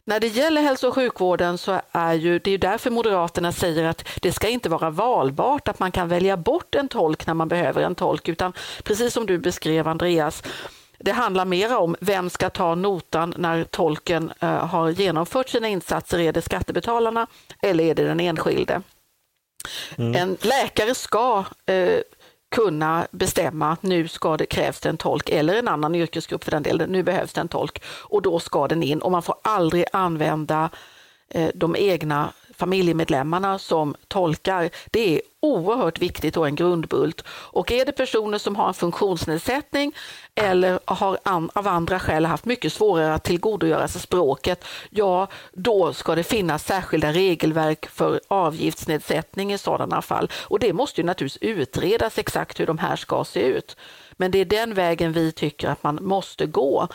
När 0.08 0.20
det 0.20 0.28
gäller 0.28 0.62
hälso 0.62 0.88
och 0.88 0.96
sjukvården 0.96 1.58
så 1.58 1.82
är 1.92 2.14
ju, 2.14 2.40
det 2.40 2.52
är 2.52 2.58
därför 2.58 2.90
Moderaterna 2.90 3.52
säger 3.52 3.84
att 3.84 4.08
det 4.22 4.32
ska 4.32 4.48
inte 4.50 4.70
vara 4.70 4.90
valbart 4.90 5.68
att 5.68 5.80
man 5.80 5.92
kan 5.92 6.08
välja 6.08 6.38
bort 6.38 6.76
en 6.76 6.88
tolk 6.88 7.28
när 7.28 7.34
man 7.34 7.48
behöver 7.48 7.82
en 7.84 7.96
tolk, 7.96 8.30
utan 8.30 8.54
precis 8.84 9.14
som 9.14 9.26
du 9.26 9.38
beskrev 9.38 9.88
Andreas, 9.88 10.44
det 10.98 11.12
handlar 11.12 11.46
mer 11.46 11.78
om 11.78 11.96
vem 12.00 12.30
ska 12.30 12.50
ta 12.50 12.76
notan 12.76 13.34
när 13.38 13.64
tolken 13.64 14.32
uh, 14.44 14.50
har 14.50 14.90
genomfört 14.90 15.50
sina 15.50 15.68
insatser. 15.68 16.20
Är 16.20 16.34
det 16.34 16.42
skattebetalarna 16.42 17.28
eller 17.62 17.84
är 17.84 17.96
det 17.96 18.04
den 18.04 18.20
enskilde? 18.20 18.82
Mm. 19.98 20.16
En 20.16 20.38
läkare 20.42 20.96
ska 20.96 21.46
uh, 21.72 22.00
kunna 22.50 23.08
bestämma 23.12 23.72
att 23.72 23.84
nu 23.84 24.08
ska 24.08 24.38
det, 24.38 24.46
krävs 24.46 24.80
det 24.80 24.90
en 24.90 24.98
tolk 24.98 25.30
eller 25.30 25.56
en 25.56 25.68
annan 25.68 25.96
yrkesgrupp 25.96 26.44
för 26.44 26.52
den 26.52 26.64
delen. 26.64 26.90
Nu 26.90 27.04
behövs 27.04 27.34
det 27.34 27.42
en 27.42 27.48
tolk 27.48 27.84
och 27.86 28.22
då 28.22 28.40
ska 28.40 28.68
den 28.68 28.84
in 28.84 29.02
och 29.02 29.12
man 29.12 29.24
får 29.24 29.36
aldrig 29.42 29.86
använda 29.94 30.70
eh, 31.30 31.50
de 31.56 31.76
egna 31.76 32.34
familjemedlemmarna 32.58 33.60
som 33.60 33.96
tolkar. 34.08 34.70
Det 34.92 35.16
är 35.16 35.22
oerhört 35.40 36.00
viktigt 36.00 36.38
och 36.38 36.48
en 36.48 36.56
grundbult. 36.56 37.24
Och 37.30 37.72
är 37.72 37.86
det 37.86 37.92
personer 37.92 38.38
som 38.38 38.56
har 38.56 38.68
en 38.68 38.74
funktionsnedsättning 38.74 39.96
eller 40.36 40.80
har 40.86 41.18
an, 41.24 41.50
av 41.54 41.68
andra 41.68 42.00
skäl 42.00 42.26
haft 42.26 42.46
mycket 42.46 42.74
svårare 42.74 43.14
att 43.14 43.24
tillgodogöra 43.24 43.88
sig 43.88 44.02
språket, 44.02 44.66
ja 44.90 45.28
då 45.54 45.94
ska 45.94 46.16
det 46.16 46.24
finnas 46.24 46.66
särskilda 46.66 47.12
regelverk 47.14 47.88
för 47.90 48.22
avgiftsnedsättning 48.28 49.54
i 49.54 49.58
sådana 49.58 50.02
fall. 50.02 50.32
Och 50.44 50.60
det 50.60 50.74
måste 50.74 51.02
ju 51.02 51.06
naturligtvis 51.06 51.58
utredas 51.58 52.18
exakt 52.18 52.60
hur 52.60 52.68
de 52.68 52.78
här 52.78 52.96
ska 52.96 53.24
se 53.24 53.42
ut. 53.42 53.78
Men 54.12 54.32
det 54.32 54.40
är 54.40 54.46
den 54.46 54.74
vägen 54.74 55.14
vi 55.14 55.32
tycker 55.32 55.70
att 55.70 55.84
man 55.84 56.00
måste 56.02 56.46
gå. 56.46 56.88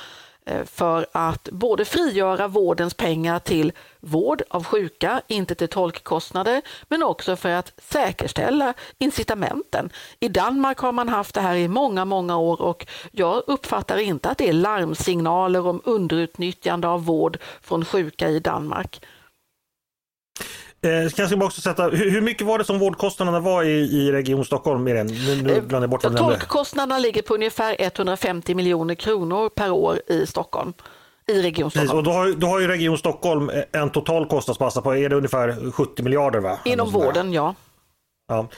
Eh, 0.47 0.65
för 0.65 1.07
att 1.13 1.49
både 1.53 1.85
frigöra 1.85 2.49
vårdens 2.49 2.95
pengar 2.95 3.39
till 3.39 3.73
vård 4.01 4.43
av 4.49 4.65
sjuka, 4.65 5.23
inte 5.27 5.55
till 5.55 5.69
tolkkostnader, 5.69 6.63
men 6.89 7.03
också 7.03 7.37
för 7.37 7.49
att 7.49 7.73
säkerställa 7.79 8.75
incitamenten. 8.99 9.91
I 10.21 10.29
Danmark 10.29 10.79
har 10.79 10.93
man 10.93 11.09
haft 11.09 11.35
det 11.35 11.41
här 11.41 11.57
i 11.57 11.69
många, 11.69 12.05
många 12.05 12.37
år 12.37 12.63
och 12.63 12.87
jag 13.11 13.43
uppfattar 13.47 13.99
inte 13.99 14.29
att 14.29 14.39
det 14.39 14.49
är 14.49 14.53
larmsignaler 14.53 15.67
om 15.67 15.81
underutnyttjande 15.85 16.89
av 16.89 17.05
vård 17.05 17.39
från 17.61 17.85
sjuka 17.85 18.29
i 18.29 18.41
Danmark. 18.41 19.01
Eh, 20.87 21.11
kanske 21.11 21.37
också 21.37 21.61
sätta, 21.61 21.89
hur, 21.89 22.11
hur, 22.11 22.21
mycket 22.21 22.47
var 22.47 22.59
det 22.59 22.65
som 22.65 22.79
vårdkostnaderna 22.79 23.41
var 23.41 23.65
i, 23.65 23.69
i 23.69 24.13
Region 24.13 24.45
Stockholm? 24.45 24.85
Med 24.85 25.07
Nu, 25.07 25.43
nu 25.43 25.61
blandar 25.61 25.81
jag 25.81 25.91
bort 25.91 26.05
vad 26.05 26.17
Tolkkostnaderna 26.17 26.99
ligger 26.99 27.23
på 27.23 27.35
ungefär 27.35 27.77
150 27.79 28.55
miljoner 28.55 28.95
kronor 28.95 29.49
per 29.49 29.71
år 29.71 30.01
i 30.07 30.27
Stockholm. 30.27 30.73
I 31.27 31.43
Region 31.43 31.71
Stockholm. 31.71 31.89
Precis, 31.89 31.93
och 31.93 32.03
då 32.03 32.11
har, 32.11 32.33
då 32.33 32.47
har 32.47 32.61
ju 32.61 32.69
Region 32.69 32.99
Stockholm 32.99 33.51
en 33.73 33.91
total 33.91 34.27
kostnadsmassa 34.27 34.83
på 34.83 34.97
är 34.97 35.09
det 35.09 35.17
ungefär 35.17 35.71
70 35.73 36.03
miljarder? 36.03 36.41
Va? 36.41 36.59
Inom 36.65 36.91
vården, 36.91 37.33
ja. 37.33 37.55
ja. 38.29 38.49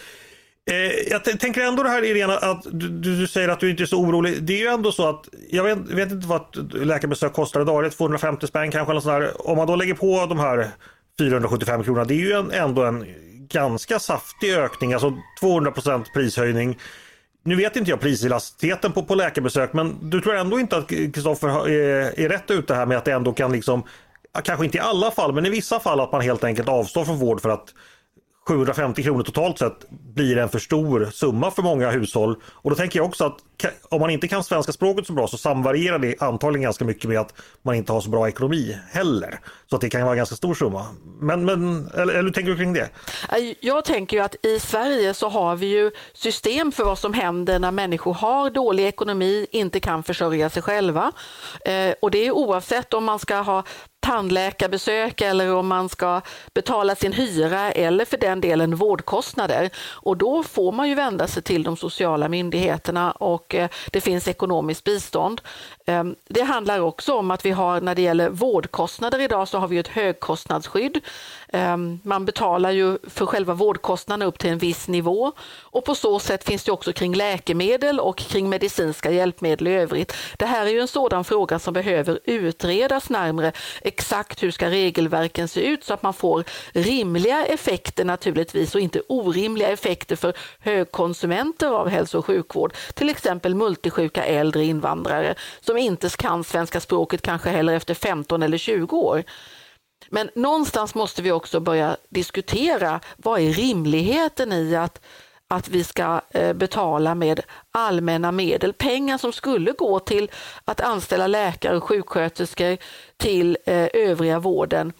Eh, 0.70 1.10
jag 1.10 1.24
tänker 1.24 1.60
ändå 1.60 1.82
det 1.82 1.88
här 1.88 2.04
Irena, 2.04 2.36
att 2.36 2.66
du, 2.70 2.88
du, 2.88 3.26
säger 3.26 3.48
att 3.48 3.60
du 3.60 3.70
inte 3.70 3.82
är 3.82 3.86
så 3.86 3.98
orolig. 3.98 4.42
Det 4.42 4.52
är 4.52 4.58
ju 4.58 4.66
ändå 4.66 4.92
så 4.92 5.08
att, 5.08 5.28
jag 5.50 5.64
vet, 5.64 5.78
vet 5.78 6.12
inte 6.12 6.26
vad 6.26 6.72
läkarbesök 6.86 7.32
kostar 7.32 7.60
idag, 7.60 7.92
250 7.92 8.46
spänn 8.46 8.70
kanske 8.70 8.92
eller 8.92 9.00
sådär. 9.00 9.48
Om 9.48 9.56
man 9.56 9.66
då 9.66 9.76
lägger 9.76 9.94
på 9.94 10.26
de 10.26 10.38
här 10.38 10.70
475 11.18 11.84
kronor. 11.84 12.04
det 12.04 12.14
är 12.14 12.18
ju 12.18 12.32
en, 12.32 12.50
ändå 12.50 12.84
en 12.84 13.06
ganska 13.48 13.98
saftig 13.98 14.54
ökning, 14.54 14.92
alltså 14.92 15.12
200% 15.42 16.04
prishöjning. 16.14 16.78
Nu 17.42 17.56
vet 17.56 17.76
inte 17.76 17.90
jag 17.90 18.00
priselasticiteten 18.00 18.92
på, 18.92 19.02
på 19.02 19.14
läkarbesök, 19.14 19.72
men 19.72 20.10
du 20.10 20.20
tror 20.20 20.34
ändå 20.34 20.60
inte 20.60 20.76
att 20.76 20.88
Kristoffer 20.88 21.68
är, 21.68 22.20
är 22.20 22.28
rätt 22.28 22.50
ute 22.50 22.74
här 22.74 22.86
med 22.86 22.98
att 22.98 23.04
det 23.04 23.12
ändå 23.12 23.32
kan 23.32 23.52
liksom, 23.52 23.82
kanske 24.44 24.64
inte 24.64 24.76
i 24.78 24.80
alla 24.80 25.10
fall, 25.10 25.34
men 25.34 25.46
i 25.46 25.50
vissa 25.50 25.80
fall 25.80 26.00
att 26.00 26.12
man 26.12 26.20
helt 26.20 26.44
enkelt 26.44 26.68
avstår 26.68 27.04
från 27.04 27.18
vård 27.18 27.40
för 27.40 27.48
att 27.48 27.74
750 28.46 29.02
kronor 29.02 29.22
totalt 29.22 29.58
sett 29.58 29.90
blir 29.90 30.38
en 30.38 30.48
för 30.48 30.58
stor 30.58 31.10
summa 31.12 31.50
för 31.50 31.62
många 31.62 31.90
hushåll. 31.90 32.36
Och 32.52 32.70
då 32.70 32.76
tänker 32.76 32.98
jag 32.98 33.06
också 33.06 33.24
att 33.24 33.36
om 33.82 34.00
man 34.00 34.10
inte 34.10 34.28
kan 34.28 34.44
svenska 34.44 34.72
språket 34.72 35.06
så 35.06 35.12
bra 35.12 35.26
så 35.26 35.38
samvarierar 35.38 35.98
det 35.98 36.22
antagligen 36.22 36.62
ganska 36.62 36.84
mycket 36.84 37.10
med 37.10 37.20
att 37.20 37.34
man 37.62 37.74
inte 37.74 37.92
har 37.92 38.00
så 38.00 38.10
bra 38.10 38.28
ekonomi 38.28 38.78
heller. 38.90 39.40
Så 39.70 39.76
att 39.76 39.82
det 39.82 39.90
kan 39.90 40.00
vara 40.00 40.12
en 40.12 40.16
ganska 40.16 40.36
stor 40.36 40.54
summa. 40.54 40.86
Men, 41.20 41.44
men 41.44 41.88
eller, 41.94 42.12
eller 42.12 42.22
hur 42.22 42.30
tänker 42.30 42.50
du 42.50 42.56
kring 42.56 42.72
det? 42.72 42.88
Äh, 43.32 43.54
jag 43.60 43.84
tänker 43.84 44.16
ju 44.16 44.22
att 44.22 44.46
i 44.46 44.60
Sverige 44.60 45.14
så 45.14 45.28
har 45.28 45.56
vi 45.56 45.66
ju 45.66 45.90
system 46.12 46.72
för 46.72 46.84
vad 46.84 46.98
som 46.98 47.14
händer 47.14 47.58
när 47.58 47.70
människor 47.70 48.14
har 48.14 48.50
dålig 48.50 48.86
ekonomi, 48.86 49.46
inte 49.50 49.80
kan 49.80 50.02
försörja 50.02 50.50
sig 50.50 50.62
själva. 50.62 51.12
Äh, 51.64 51.94
och 52.02 52.10
det 52.10 52.26
är 52.26 52.30
oavsett 52.30 52.94
om 52.94 53.04
man 53.04 53.18
ska 53.18 53.36
ha 53.36 53.64
tandläkarbesök 54.04 55.20
eller 55.20 55.54
om 55.54 55.66
man 55.66 55.88
ska 55.88 56.20
betala 56.54 56.94
sin 56.94 57.12
hyra 57.12 57.72
eller 57.72 58.04
för 58.04 58.16
den 58.16 58.40
delen 58.40 58.76
vårdkostnader. 58.76 59.70
Och 59.76 60.16
då 60.16 60.42
får 60.42 60.72
man 60.72 60.88
ju 60.88 60.94
vända 60.94 61.26
sig 61.26 61.42
till 61.42 61.62
de 61.62 61.76
sociala 61.76 62.28
myndigheterna 62.28 63.12
och 63.12 63.54
eh, 63.54 63.68
det 63.90 64.00
finns 64.00 64.28
ekonomiskt 64.28 64.84
bistånd. 64.84 65.40
Ehm, 65.86 66.16
det 66.28 66.42
handlar 66.42 66.80
också 66.80 67.14
om 67.14 67.30
att 67.30 67.44
vi 67.44 67.50
har 67.50 67.80
när 67.80 67.94
det 67.94 68.02
gäller 68.02 68.28
vårdkostnader 68.28 69.20
idag 69.20 69.48
så 69.48 69.58
har 69.58 69.68
vi 69.68 69.78
ett 69.78 69.88
högkostnadsskydd. 69.88 71.00
Ehm, 71.52 72.00
man 72.02 72.24
betalar 72.24 72.70
ju 72.70 72.98
för 73.08 73.26
själva 73.26 73.54
vårdkostnaderna 73.54 74.24
upp 74.24 74.38
till 74.38 74.50
en 74.50 74.58
viss 74.58 74.88
nivå 74.88 75.32
och 75.60 75.84
på 75.84 75.94
så 75.94 76.18
sätt 76.18 76.44
finns 76.44 76.64
det 76.64 76.72
också 76.72 76.92
kring 76.92 77.14
läkemedel 77.14 78.00
och 78.00 78.16
kring 78.18 78.48
medicinska 78.48 79.10
hjälpmedel 79.10 79.66
i 79.66 79.70
övrigt. 79.70 80.16
Det 80.38 80.46
här 80.46 80.66
är 80.66 80.70
ju 80.70 80.80
en 80.80 80.88
sådan 80.88 81.24
fråga 81.24 81.58
som 81.58 81.74
behöver 81.74 82.20
utredas 82.24 83.10
närmre. 83.10 83.52
Exakt 83.82 84.42
hur 84.42 84.50
ska 84.50 84.70
regelverken 84.70 85.48
se 85.48 85.60
ut 85.60 85.84
så 85.84 85.94
att 85.94 86.02
man 86.02 86.14
får 86.14 86.44
rimliga 86.72 87.46
effekter 87.46 88.04
naturligtvis 88.04 88.74
och 88.74 88.80
inte 88.80 89.02
orimliga 89.08 89.68
effekter 89.68 90.16
för 90.16 90.32
högkonsumenter 90.58 91.68
av 91.68 91.88
hälso 91.88 92.18
och 92.18 92.26
sjukvård, 92.26 92.74
till 92.94 93.08
exempel 93.08 93.54
multisjuka 93.54 94.24
äldre 94.24 94.64
invandrare 94.64 95.34
som 95.74 95.78
inte 95.78 96.08
kan 96.08 96.44
svenska 96.44 96.80
språket 96.80 97.22
kanske 97.22 97.50
heller 97.50 97.72
efter 97.72 97.94
15 97.94 98.42
eller 98.42 98.58
20 98.58 98.96
år. 98.96 99.24
Men 100.08 100.30
någonstans 100.34 100.94
måste 100.94 101.22
vi 101.22 101.32
också 101.32 101.60
börja 101.60 101.96
diskutera 102.08 103.00
vad 103.16 103.40
är 103.40 103.52
rimligheten 103.52 104.52
i 104.52 104.76
att, 104.76 105.00
att 105.48 105.68
vi 105.68 105.84
ska 105.84 106.20
eh, 106.30 106.52
betala 106.52 107.14
med 107.14 107.40
allmänna 107.70 108.32
medel, 108.32 108.72
pengar 108.72 109.18
som 109.18 109.32
skulle 109.32 109.72
gå 109.72 110.00
till 110.00 110.30
att 110.64 110.80
anställa 110.80 111.26
läkare 111.26 111.76
och 111.76 111.84
sjuksköterskor 111.84 112.76
till 113.16 113.58
eh, 113.66 113.88
övriga 113.94 114.38
vården 114.38 114.92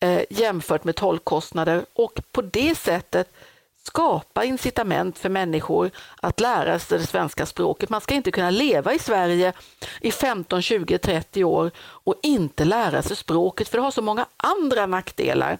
eh, 0.00 0.22
jämfört 0.30 0.84
med 0.84 0.96
tolkkostnader 0.96 1.84
och 1.92 2.20
på 2.32 2.42
det 2.42 2.74
sättet 2.74 3.32
skapa 3.82 4.44
incitament 4.44 5.18
för 5.18 5.28
människor 5.28 5.90
att 6.22 6.40
lära 6.40 6.78
sig 6.78 6.98
det 6.98 7.06
svenska 7.06 7.46
språket. 7.46 7.90
Man 7.90 8.00
ska 8.00 8.14
inte 8.14 8.30
kunna 8.30 8.50
leva 8.50 8.94
i 8.94 8.98
Sverige 8.98 9.52
i 10.00 10.12
15, 10.12 10.62
20, 10.62 10.98
30 10.98 11.44
år 11.44 11.70
och 11.78 12.14
inte 12.22 12.64
lära 12.64 13.02
sig 13.02 13.16
språket 13.16 13.68
för 13.68 13.78
det 13.78 13.84
har 13.84 13.90
så 13.90 14.02
många 14.02 14.26
andra 14.36 14.86
nackdelar. 14.86 15.58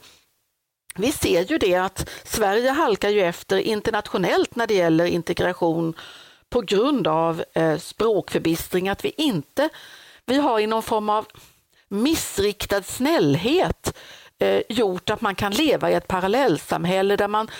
Vi 0.94 1.12
ser 1.12 1.42
ju 1.42 1.58
det 1.58 1.74
att 1.74 2.10
Sverige 2.24 2.70
halkar 2.70 3.08
ju 3.08 3.20
efter 3.20 3.56
internationellt 3.56 4.56
när 4.56 4.66
det 4.66 4.74
gäller 4.74 5.04
integration 5.04 5.94
på 6.50 6.60
grund 6.60 7.06
av 7.06 7.44
eh, 7.52 7.78
språkförbistring, 7.78 8.88
att 8.88 9.04
vi 9.04 9.12
inte, 9.16 9.68
vi 10.26 10.36
har 10.36 10.60
i 10.60 10.66
någon 10.66 10.82
form 10.82 11.08
av 11.08 11.26
missriktad 11.88 12.82
snällhet 12.82 13.96
eh, 14.38 14.62
gjort 14.68 15.10
att 15.10 15.20
man 15.20 15.34
kan 15.34 15.52
leva 15.52 15.90
i 15.90 15.94
ett 15.94 16.08
parallellsamhälle 16.08 17.16
där 17.16 17.28
man 17.28 17.50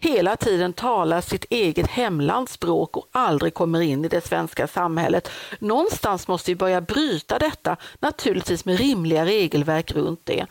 hela 0.00 0.36
tiden 0.36 0.72
talar 0.72 1.20
sitt 1.20 1.44
eget 1.50 1.86
hemlandsspråk 1.86 2.96
och 2.96 3.08
aldrig 3.12 3.54
kommer 3.54 3.80
in 3.80 4.04
i 4.04 4.08
det 4.08 4.26
svenska 4.26 4.66
samhället. 4.66 5.30
Någonstans 5.58 6.28
måste 6.28 6.50
vi 6.50 6.56
börja 6.56 6.80
bryta 6.80 7.38
detta, 7.38 7.76
naturligtvis 7.98 8.64
med 8.64 8.78
rimliga 8.78 9.24
regelverk 9.24 9.92
runt 9.92 10.20
det. 10.24 10.46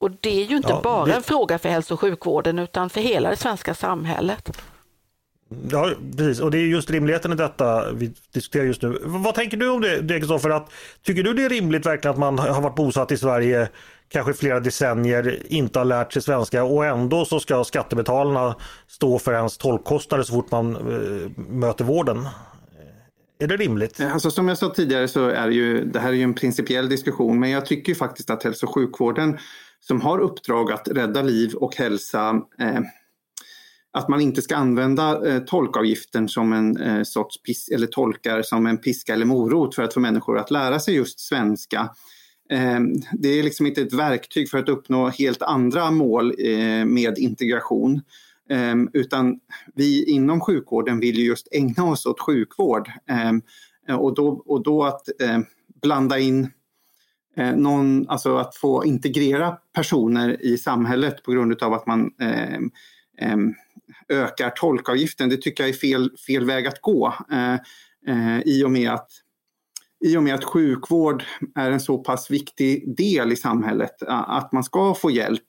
Och 0.00 0.10
det 0.10 0.42
är 0.42 0.44
ju 0.44 0.56
inte 0.56 0.68
ja, 0.68 0.80
bara 0.84 1.06
det... 1.06 1.12
en 1.12 1.22
fråga 1.22 1.58
för 1.58 1.68
hälso 1.68 1.94
och 1.94 2.00
sjukvården 2.00 2.58
utan 2.58 2.90
för 2.90 3.00
hela 3.00 3.30
det 3.30 3.36
svenska 3.36 3.74
samhället. 3.74 4.58
Ja, 5.70 5.90
precis. 6.16 6.40
Och 6.40 6.50
det 6.50 6.58
är 6.58 6.66
just 6.66 6.90
rimligheten 6.90 7.32
i 7.32 7.34
detta 7.34 7.92
vi 7.92 8.12
diskuterar 8.32 8.64
just 8.64 8.82
nu. 8.82 8.98
Vad 9.04 9.34
tänker 9.34 9.56
du 9.56 9.68
om 9.68 9.80
det, 9.80 10.18
Kristoffer? 10.18 10.62
Tycker 11.02 11.22
du 11.22 11.34
det 11.34 11.44
är 11.44 11.48
rimligt 11.48 11.86
verkligen 11.86 12.12
att 12.12 12.18
man 12.18 12.38
har 12.38 12.60
varit 12.60 12.76
bosatt 12.76 13.12
i 13.12 13.16
Sverige 13.16 13.68
kanske 14.12 14.32
flera 14.34 14.60
decennier 14.60 15.42
inte 15.46 15.78
har 15.78 15.84
lärt 15.84 16.12
sig 16.12 16.22
svenska 16.22 16.64
och 16.64 16.86
ändå 16.86 17.24
så 17.24 17.40
ska 17.40 17.64
skattebetalarna 17.64 18.56
stå 18.88 19.18
för 19.18 19.32
ens 19.32 19.58
tolkkostnader 19.58 20.24
så 20.24 20.32
fort 20.32 20.50
man 20.50 20.76
eh, 20.76 21.30
möter 21.36 21.84
vården. 21.84 22.28
Är 23.38 23.46
det 23.46 23.56
rimligt? 23.56 24.00
Eh, 24.00 24.12
alltså, 24.12 24.30
som 24.30 24.48
jag 24.48 24.58
sa 24.58 24.68
tidigare 24.68 25.08
så 25.08 25.28
är 25.28 25.46
det 25.46 25.54
ju, 25.54 25.84
det 25.84 26.00
här 26.00 26.08
är 26.08 26.12
ju 26.12 26.22
en 26.22 26.34
principiell 26.34 26.88
diskussion 26.88 27.40
men 27.40 27.50
jag 27.50 27.66
tycker 27.66 27.94
faktiskt 27.94 28.30
att 28.30 28.42
hälso 28.42 28.66
och 28.66 28.74
sjukvården 28.74 29.38
som 29.80 30.00
har 30.00 30.18
uppdrag 30.18 30.72
att 30.72 30.88
rädda 30.88 31.22
liv 31.22 31.54
och 31.54 31.76
hälsa 31.76 32.42
eh, 32.58 32.80
att 33.92 34.08
man 34.08 34.20
inte 34.20 34.42
ska 34.42 34.56
använda 34.56 35.28
eh, 35.28 35.38
tolkavgiften 35.38 36.28
som 36.28 36.52
en 36.52 36.76
eh, 36.76 37.02
sorts 37.02 37.42
pis 37.42 37.68
eller 37.68 37.86
tolkar 37.86 38.42
som 38.42 38.66
en 38.66 38.78
piska 38.78 39.14
eller 39.14 39.26
morot 39.26 39.74
för 39.74 39.82
att 39.82 39.94
få 39.94 40.00
människor 40.00 40.38
att 40.38 40.50
lära 40.50 40.80
sig 40.80 40.94
just 40.94 41.20
svenska. 41.20 41.90
Ehm, 42.52 42.92
det 43.12 43.28
är 43.28 43.42
liksom 43.42 43.66
inte 43.66 43.82
ett 43.82 43.92
verktyg 43.92 44.50
för 44.50 44.58
att 44.58 44.68
uppnå 44.68 45.08
helt 45.08 45.42
andra 45.42 45.90
mål 45.90 46.34
eh, 46.38 46.84
med 46.84 47.18
integration. 47.18 48.00
Ehm, 48.50 48.90
utan 48.92 49.40
vi 49.74 50.04
inom 50.04 50.40
sjukvården 50.40 51.00
vill 51.00 51.18
just 51.18 51.48
ägna 51.52 51.84
oss 51.84 52.06
åt 52.06 52.20
sjukvård. 52.20 52.90
Ehm, 53.06 53.42
och 53.98 54.14
då, 54.14 54.28
och 54.46 54.62
då 54.62 54.84
att 54.84 55.20
eh, 55.22 55.38
blanda 55.82 56.18
in 56.18 56.50
eh, 57.36 57.56
någon, 57.56 58.08
alltså 58.08 58.36
att 58.36 58.56
få 58.56 58.84
integrera 58.84 59.56
personer 59.74 60.42
i 60.42 60.58
samhället 60.58 61.22
på 61.22 61.32
grund 61.32 61.62
av 61.62 61.72
att 61.72 61.86
man 61.86 62.10
ökar 64.08 64.50
tolkavgiften, 64.50 65.28
det 65.28 65.36
tycker 65.36 65.64
jag 65.64 65.68
är 65.68 65.74
fel, 65.74 66.10
fel 66.26 66.44
väg 66.44 66.66
att 66.66 66.80
gå. 66.80 67.14
Eh, 67.32 67.54
eh 68.06 68.40
I 68.44 68.64
och 68.64 68.70
med 68.70 68.90
att 68.90 69.10
i 70.04 70.16
och 70.16 70.22
med 70.22 70.34
att 70.34 70.44
sjukvård 70.44 71.24
är 71.54 71.70
en 71.70 71.80
så 71.80 71.98
pass 71.98 72.30
viktig 72.30 72.96
del 72.96 73.32
i 73.32 73.36
samhället, 73.36 74.02
att 74.08 74.52
man 74.52 74.64
ska 74.64 74.94
få 74.94 75.10
hjälp. 75.10 75.42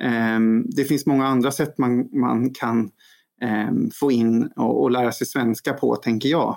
Ehm, 0.00 0.64
det 0.66 0.84
finns 0.84 1.06
många 1.06 1.26
andra 1.26 1.50
sätt 1.50 1.78
man, 1.78 2.20
man 2.20 2.54
kan 2.54 2.90
ehm, 3.42 3.90
få 3.90 4.12
in 4.12 4.52
och, 4.56 4.82
och 4.82 4.90
lära 4.90 5.12
sig 5.12 5.26
svenska 5.26 5.72
på, 5.72 5.96
tänker 5.96 6.28
jag. 6.28 6.56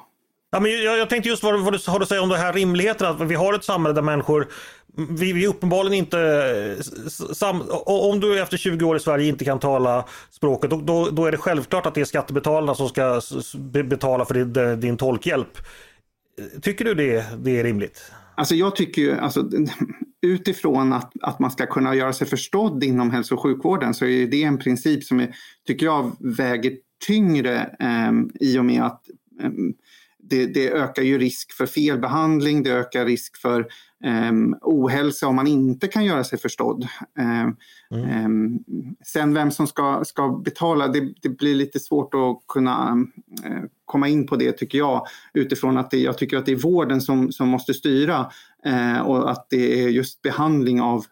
Ja, 0.52 0.60
men 0.60 0.72
jag, 0.72 0.98
jag 0.98 1.10
tänkte 1.10 1.30
just 1.30 1.44
vad, 1.44 1.64
vad 1.64 1.74
du 1.74 1.92
har 1.92 2.00
att 2.00 2.08
säga 2.08 2.22
om 2.22 2.30
det 2.30 2.38
här 2.38 2.54
rimligheten, 2.54 3.08
att 3.08 3.22
vi 3.22 3.36
har 3.36 3.54
ett 3.54 3.64
samhälle 3.64 3.96
där 3.96 4.02
människor 4.02 4.48
vi, 4.96 5.34
vi 5.34 5.48
uppenbarligen 5.48 5.98
inte... 5.98 6.78
Sam, 7.34 7.62
om 7.86 8.20
du 8.20 8.42
efter 8.42 8.58
20 8.58 8.86
år 8.86 8.98
i 8.98 9.00
Sverige 9.00 9.28
inte 9.28 9.46
kan 9.46 9.60
tala 9.60 10.06
språket, 10.32 10.70
då, 10.70 10.82
då, 10.82 11.10
då 11.10 11.26
är 11.26 11.32
det 11.32 11.38
självklart 11.38 11.86
att 11.86 11.96
det 11.96 12.02
är 12.02 12.06
skattebetalarna 12.06 12.76
som 12.76 12.90
ska 12.90 13.22
betala 13.84 14.26
för 14.26 14.34
din, 14.34 14.80
din 14.80 14.98
tolkhjälp. 14.98 15.58
Tycker 16.62 16.86
du 16.86 16.94
det, 16.94 17.26
det 17.38 17.60
är 17.60 17.64
rimligt? 17.64 18.12
Alltså 18.36 18.56
jag 18.56 18.76
tycker 18.76 19.02
ju, 19.02 19.12
alltså, 19.12 19.50
utifrån 20.22 20.94
att, 20.94 21.12
att 21.22 21.40
man 21.40 21.52
ska 21.52 21.66
kunna 21.66 21.96
göra 21.96 22.14
sig 22.14 22.28
förstådd 22.28 22.84
inom 22.84 23.12
hälso 23.12 23.36
och 23.36 23.42
sjukvården 23.42 23.94
så 23.94 24.06
är 24.06 24.28
det 24.28 24.44
en 24.44 24.58
princip 24.58 25.04
som 25.04 25.20
är, 25.20 25.36
tycker 25.68 25.86
jag 25.86 26.12
väger 26.20 26.74
tyngre 27.08 27.76
eh, 27.80 28.12
i 28.40 28.60
och 28.60 28.66
med 28.66 28.84
att 28.84 29.04
eh, 29.42 29.52
det, 30.20 30.46
det, 30.46 30.72
ökar 30.72 31.04
ju 31.04 31.18
risk 31.18 31.52
för 31.52 31.66
felbehandling, 31.66 32.64
det 32.64 32.72
ökar 32.72 33.06
risk 33.06 33.38
för 33.38 33.68
um, 34.04 34.56
ohälsa 34.62 35.28
om 35.28 35.36
man 35.36 35.48
inte 35.48 35.88
kan 35.88 36.06
göra 36.06 36.24
sig 36.24 36.40
förstådd. 36.40 36.88
Um, 37.20 37.58
mm. 37.92 38.26
um, 38.26 38.64
sen 39.06 39.34
vem 39.34 39.52
som 39.52 39.68
ska, 39.68 40.04
ska 40.06 40.42
betala, 40.46 40.88
det, 40.88 41.14
det 41.22 41.30
blir 41.30 41.56
lite 41.56 41.80
svårt 41.80 42.14
att 42.14 42.48
kunna 42.48 43.06
uh, 43.46 43.64
komma 43.86 44.08
in 44.08 44.28
på 44.28 44.36
det 44.36 44.52
tycker 44.52 44.78
jag 44.78 45.06
utifrån 45.34 45.78
att 45.78 45.92
det, 45.92 45.98
jag 45.98 46.18
tycker 46.18 46.38
att 46.38 46.46
det 46.46 46.52
är 46.52 46.56
vården 46.56 47.02
som, 47.02 47.32
som 47.32 47.48
måste 47.48 47.74
styra 47.74 48.32
uh, 48.68 49.00
och 49.00 49.32
att 49.32 49.48
det 49.50 49.84
är 49.84 49.90
just 49.90 50.22
behandling 50.22 50.82
av 50.82 51.06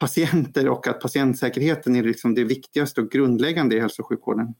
patienter 0.00 0.68
och 0.68 0.86
att 0.86 1.00
patientsäkerheten 1.00 1.96
är 1.96 2.02
liksom 2.02 2.34
det 2.34 2.44
viktigaste 2.44 3.00
och 3.00 3.10
grundläggande 3.10 3.76
i 3.76 3.80
hälso 3.80 4.02
och 4.02 4.08
sjukvården. 4.08 4.54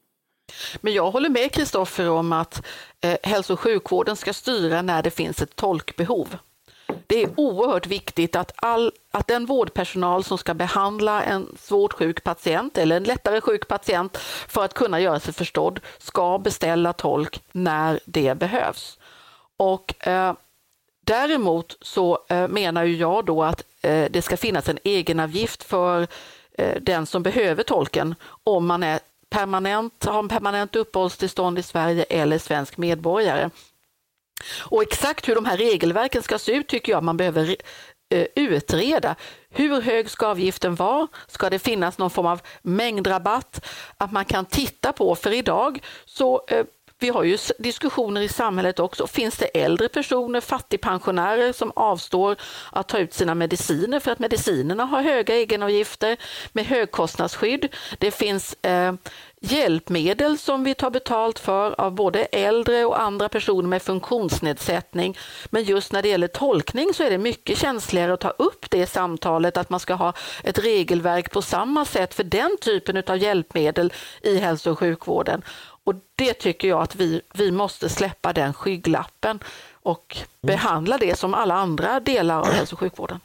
Men 0.81 0.93
jag 0.93 1.11
håller 1.11 1.29
med 1.29 1.53
Kristoffer 1.53 2.11
om 2.11 2.33
att 2.33 2.67
eh, 3.01 3.17
hälso 3.23 3.53
och 3.53 3.61
sjukvården 3.61 4.17
ska 4.17 4.33
styra 4.33 4.83
när 4.83 5.03
det 5.03 5.11
finns 5.11 5.43
ett 5.43 5.57
tolkbehov. 5.57 6.37
Det 7.07 7.23
är 7.23 7.31
oerhört 7.37 7.87
viktigt 7.87 8.37
att, 8.37 8.53
all, 8.57 8.93
att 9.11 9.27
den 9.27 9.47
vårdpersonal 9.47 10.25
som 10.25 10.39
ska 10.39 10.55
behandla 10.55 11.23
en 11.23 11.57
svårt 11.61 11.93
sjuk 11.93 12.25
patient 12.25 12.79
eller 12.79 12.97
en 12.97 13.05
lättare 13.05 13.41
sjuk 13.41 13.69
patient 13.69 14.17
för 14.49 14.65
att 14.65 14.75
kunna 14.75 15.01
göra 15.01 15.21
sig 15.21 15.35
förstådd 15.35 15.81
ska 15.99 16.39
beställa 16.39 16.93
tolk 16.93 17.43
när 17.53 18.01
det 18.05 18.39
behövs. 18.39 18.99
Och 19.57 20.07
eh, 20.07 20.33
Däremot 21.11 21.77
så 21.81 22.19
eh, 22.29 22.49
menar 22.49 22.85
ju 22.85 22.97
jag 22.97 23.25
då 23.25 23.43
att 23.43 23.63
eh, 23.83 24.11
det 24.11 24.23
ska 24.23 24.37
finnas 24.37 24.69
en 24.69 24.79
egenavgift 24.85 25.65
för 25.65 26.07
eh, 26.53 26.81
den 26.81 27.07
som 27.07 27.23
behöver 27.23 27.63
tolken 27.63 28.15
om 28.45 28.67
man 28.67 28.83
är 28.83 29.01
permanent, 29.31 30.05
har 30.05 30.19
en 30.19 30.29
permanent 30.29 30.77
uppehållstillstånd 30.77 31.59
i 31.59 31.63
Sverige 31.63 32.03
eller 32.03 32.39
svensk 32.39 32.77
medborgare. 32.77 33.51
Och 34.61 34.83
exakt 34.83 35.29
hur 35.29 35.35
de 35.35 35.45
här 35.45 35.57
regelverken 35.57 36.23
ska 36.23 36.39
se 36.39 36.53
ut 36.53 36.69
tycker 36.69 36.93
jag 36.93 37.03
man 37.03 37.17
behöver 37.17 37.57
eh, 38.15 38.27
utreda. 38.35 39.17
Hur 39.51 39.81
hög 39.81 40.11
ska 40.11 40.27
avgiften 40.27 40.75
vara? 40.75 41.09
Ska 41.27 41.51
det 41.51 41.59
finnas 41.59 41.99
någon 41.99 42.11
form 42.11 42.27
av 42.27 42.41
mängdrabatt? 42.63 43.67
Att 43.97 44.13
man 44.13 44.25
kan 44.25 44.45
titta 44.45 44.93
på, 44.93 45.15
för 45.15 45.33
idag 45.33 45.83
så 46.05 46.45
eh, 46.49 46.65
vi 47.01 47.09
har 47.09 47.25
ju 47.25 47.39
diskussioner 47.59 48.21
i 48.21 48.29
samhället 48.29 48.79
också. 48.79 49.07
Finns 49.07 49.37
det 49.37 49.45
äldre 49.47 49.89
personer, 49.89 50.41
fattigpensionärer 50.41 51.53
som 51.53 51.73
avstår 51.77 52.37
att 52.73 52.89
ta 52.89 52.99
ut 52.99 53.15
sina 53.15 53.35
mediciner 53.35 54.01
för 54.01 54.11
att 54.11 54.19
medicinerna 54.19 54.85
har 54.85 55.03
höga 55.03 55.35
egenavgifter 55.35 56.17
med 56.53 56.67
högkostnadsskydd? 56.67 57.75
Det 57.99 58.11
finns 58.11 58.55
eh, 58.65 58.93
hjälpmedel 59.41 60.39
som 60.39 60.65
vi 60.65 60.75
tar 60.75 60.91
betalt 60.91 61.39
för 61.39 61.81
av 61.81 61.93
både 61.93 62.25
äldre 62.25 62.85
och 62.85 63.01
andra 63.01 63.29
personer 63.29 63.69
med 63.69 63.83
funktionsnedsättning. 63.83 65.19
Men 65.47 65.65
just 65.65 65.93
när 65.93 66.03
det 66.03 66.09
gäller 66.09 66.29
tolkning 66.29 66.95
så 66.95 67.03
är 67.03 67.11
det 67.11 67.19
mycket 67.19 67.59
känsligare 67.59 68.13
att 68.13 68.21
ta 68.21 68.31
upp 68.31 68.71
det 68.71 68.87
samtalet, 68.87 69.57
att 69.57 69.71
man 69.71 69.81
ska 69.81 69.95
ha 69.95 70.13
ett 70.45 70.59
regelverk 70.59 71.31
på 71.31 71.43
samma 71.43 71.85
sätt 71.85 72.15
för 72.15 72.25
den 72.25 72.57
typen 72.61 73.03
av 73.07 73.19
hjälpmedel 73.19 73.93
i 74.23 74.39
hälso 74.39 74.71
och 74.71 74.79
sjukvården. 74.79 75.43
Och 75.85 75.95
det 76.17 76.35
tycker 76.35 76.69
jag 76.69 76.83
att 76.83 76.97
vi, 76.97 77.21
vi 77.35 77.51
måste 77.51 77.89
släppa 77.89 78.33
den 78.33 78.55
skygglappen 78.55 79.39
och 79.83 80.17
mm. 80.17 80.27
behandla 80.41 80.99
det 80.99 81.19
som 81.19 81.35
alla 81.35 81.55
andra 81.55 82.01
delar 82.01 82.39
av 82.39 82.51
hälso 82.51 82.75
och 82.75 82.81
sjukvården. 82.81 83.21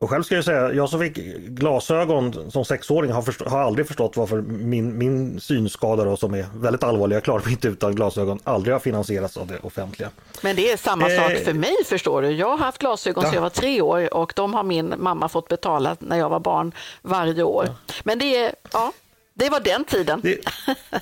Och 0.00 0.10
själv 0.10 0.22
ska 0.22 0.34
jag 0.34 0.44
säga, 0.44 0.72
jag 0.72 0.88
som 0.88 1.00
fick 1.00 1.14
glasögon 1.46 2.50
som 2.50 2.64
sexåring 2.64 3.12
har, 3.12 3.22
förstå, 3.22 3.48
har 3.48 3.60
aldrig 3.60 3.86
förstått 3.86 4.16
varför 4.16 4.42
min, 4.42 4.98
min 4.98 5.40
synskada 5.40 6.04
då, 6.04 6.16
som 6.16 6.34
är 6.34 6.46
väldigt 6.54 6.82
allvarlig, 6.82 7.16
jag 7.16 7.24
klarar 7.24 7.44
mig 7.44 7.52
inte 7.52 7.68
utan 7.68 7.94
glasögon, 7.94 8.38
aldrig 8.44 8.74
har 8.74 8.80
finansierats 8.80 9.36
av 9.36 9.46
det 9.46 9.58
offentliga. 9.58 10.10
Men 10.42 10.56
det 10.56 10.72
är 10.72 10.76
samma 10.76 11.10
eh, 11.10 11.20
sak 11.20 11.44
för 11.44 11.52
mig 11.52 11.74
förstår 11.86 12.22
du. 12.22 12.30
Jag 12.30 12.48
har 12.48 12.58
haft 12.58 12.78
glasögon 12.78 13.24
ja. 13.24 13.30
sedan 13.30 13.34
jag 13.34 13.42
var 13.42 13.50
tre 13.50 13.80
år 13.80 14.14
och 14.14 14.32
de 14.36 14.54
har 14.54 14.62
min 14.62 14.94
mamma 14.98 15.28
fått 15.28 15.48
betala 15.48 15.96
när 16.00 16.18
jag 16.18 16.28
var 16.28 16.40
barn 16.40 16.72
varje 17.02 17.42
år. 17.42 17.64
Ja. 17.66 17.94
Men 18.04 18.18
det 18.18 18.36
är, 18.36 18.54
ja, 18.72 18.92
det 19.34 19.50
var 19.50 19.60
den 19.60 19.84
tiden. 19.84 20.20
Det, 20.22 20.38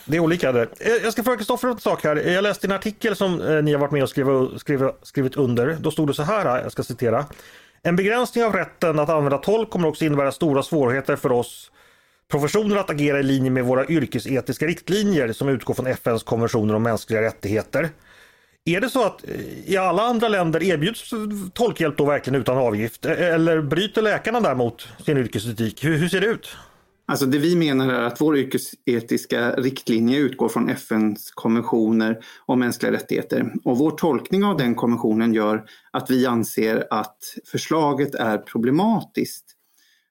det 0.05 0.17
är 0.17 0.21
olika 0.21 0.53
där. 0.53 0.69
Eh, 0.79 0.93
jag 0.93 1.13
ska 1.13 1.23
fråga 1.23 1.37
Kristoffer 1.37 1.69
en 1.69 1.79
sak 1.79 2.05
här. 2.05 2.17
Jag 2.17 2.43
läste 2.43 2.67
en 2.67 2.73
artikel 2.73 3.17
som 3.17 3.41
eh, 3.41 3.63
ni 3.63 3.73
har 3.73 3.79
varit 3.79 3.93
med 3.93 4.03
och 4.03 4.09
skrivit, 4.09 4.61
skrivit, 4.61 4.91
skrivit 5.03 5.37
under. 5.37 5.77
Då 5.81 5.91
stod 5.91 6.09
det 6.09 6.15
så 6.15 6.23
här, 6.23 6.63
jag 6.63 6.73
ska 6.73 6.83
citera. 6.83 7.27
En 7.85 7.97
begränsning 7.97 8.45
av 8.45 8.53
rätten 8.53 8.99
att 8.99 9.09
använda 9.09 9.39
tolk 9.39 9.71
kommer 9.71 9.89
också 9.89 10.05
innebära 10.05 10.33
stora 10.33 10.63
svårigheter 10.63 11.17
för 11.17 11.33
oss 11.33 11.71
professioner 12.31 12.77
att 12.77 12.91
agera 12.91 13.21
i 13.21 13.23
linje 13.23 13.51
med 13.51 13.65
våra 13.65 13.87
yrkesetiska 13.87 14.67
riktlinjer 14.67 15.33
som 15.33 15.49
utgår 15.49 15.75
från 15.75 15.87
FNs 15.87 16.23
konventioner 16.23 16.75
om 16.75 16.83
mänskliga 16.83 17.23
rättigheter. 17.23 17.89
Är 18.65 18.81
det 18.81 18.91
så 18.91 19.05
att 19.05 19.29
eh, 19.29 19.71
i 19.73 19.77
alla 19.77 20.03
andra 20.03 20.29
länder 20.29 20.63
erbjuds 20.63 21.11
tolkhjälp 21.53 21.97
då 21.97 22.05
verkligen 22.05 22.41
utan 22.41 22.59
avgift? 22.59 23.05
Eh, 23.05 23.13
eh, 23.13 23.35
eller 23.35 23.63
bryter 23.63 24.03
läkarna 24.03 24.41
däremot 24.41 24.89
sin 25.05 25.19
yrkesetik? 25.19 25.85
Hur, 25.85 25.97
hur 25.97 26.09
ser 26.09 26.21
det 26.21 26.27
ut? 26.27 26.57
Alltså 27.07 27.27
det 27.27 27.39
vi 27.39 27.57
menar 27.57 27.89
är 27.89 28.03
att 28.03 28.21
vår 28.21 28.39
yrkesetiska 28.39 29.51
riktlinje 29.51 30.19
utgår 30.19 30.49
från 30.49 30.69
FNs 30.69 31.31
konventioner 31.31 32.19
om 32.47 32.59
mänskliga 32.59 32.93
rättigheter. 32.93 33.53
Och 33.65 33.79
vår 33.79 33.91
tolkning 33.91 34.45
av 34.45 34.57
den 34.57 34.75
konventionen 34.75 35.35
gör 35.35 35.65
att 35.91 36.11
vi 36.11 36.27
anser 36.27 36.87
att 36.91 37.19
förslaget 37.45 38.15
är 38.15 38.39
problematiskt. 38.39 39.45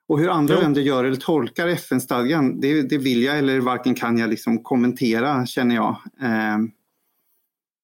Och 0.08 0.20
hur 0.20 0.30
andra 0.30 0.56
jo. 0.56 0.62
länder 0.62 0.82
gör 0.82 1.04
eller 1.04 1.16
tolkar 1.16 1.68
FN-stadgan, 1.68 2.60
det, 2.60 2.82
det, 2.82 2.98
vill 2.98 3.24
jag 3.24 3.38
eller 3.38 3.60
varken 3.60 3.96
kan 3.96 4.18
jag 4.18 4.30
liksom 4.30 4.64
kommentera 4.64 5.46
känner 5.46 5.76
jag. 5.76 5.96
Eh, 6.22 6.58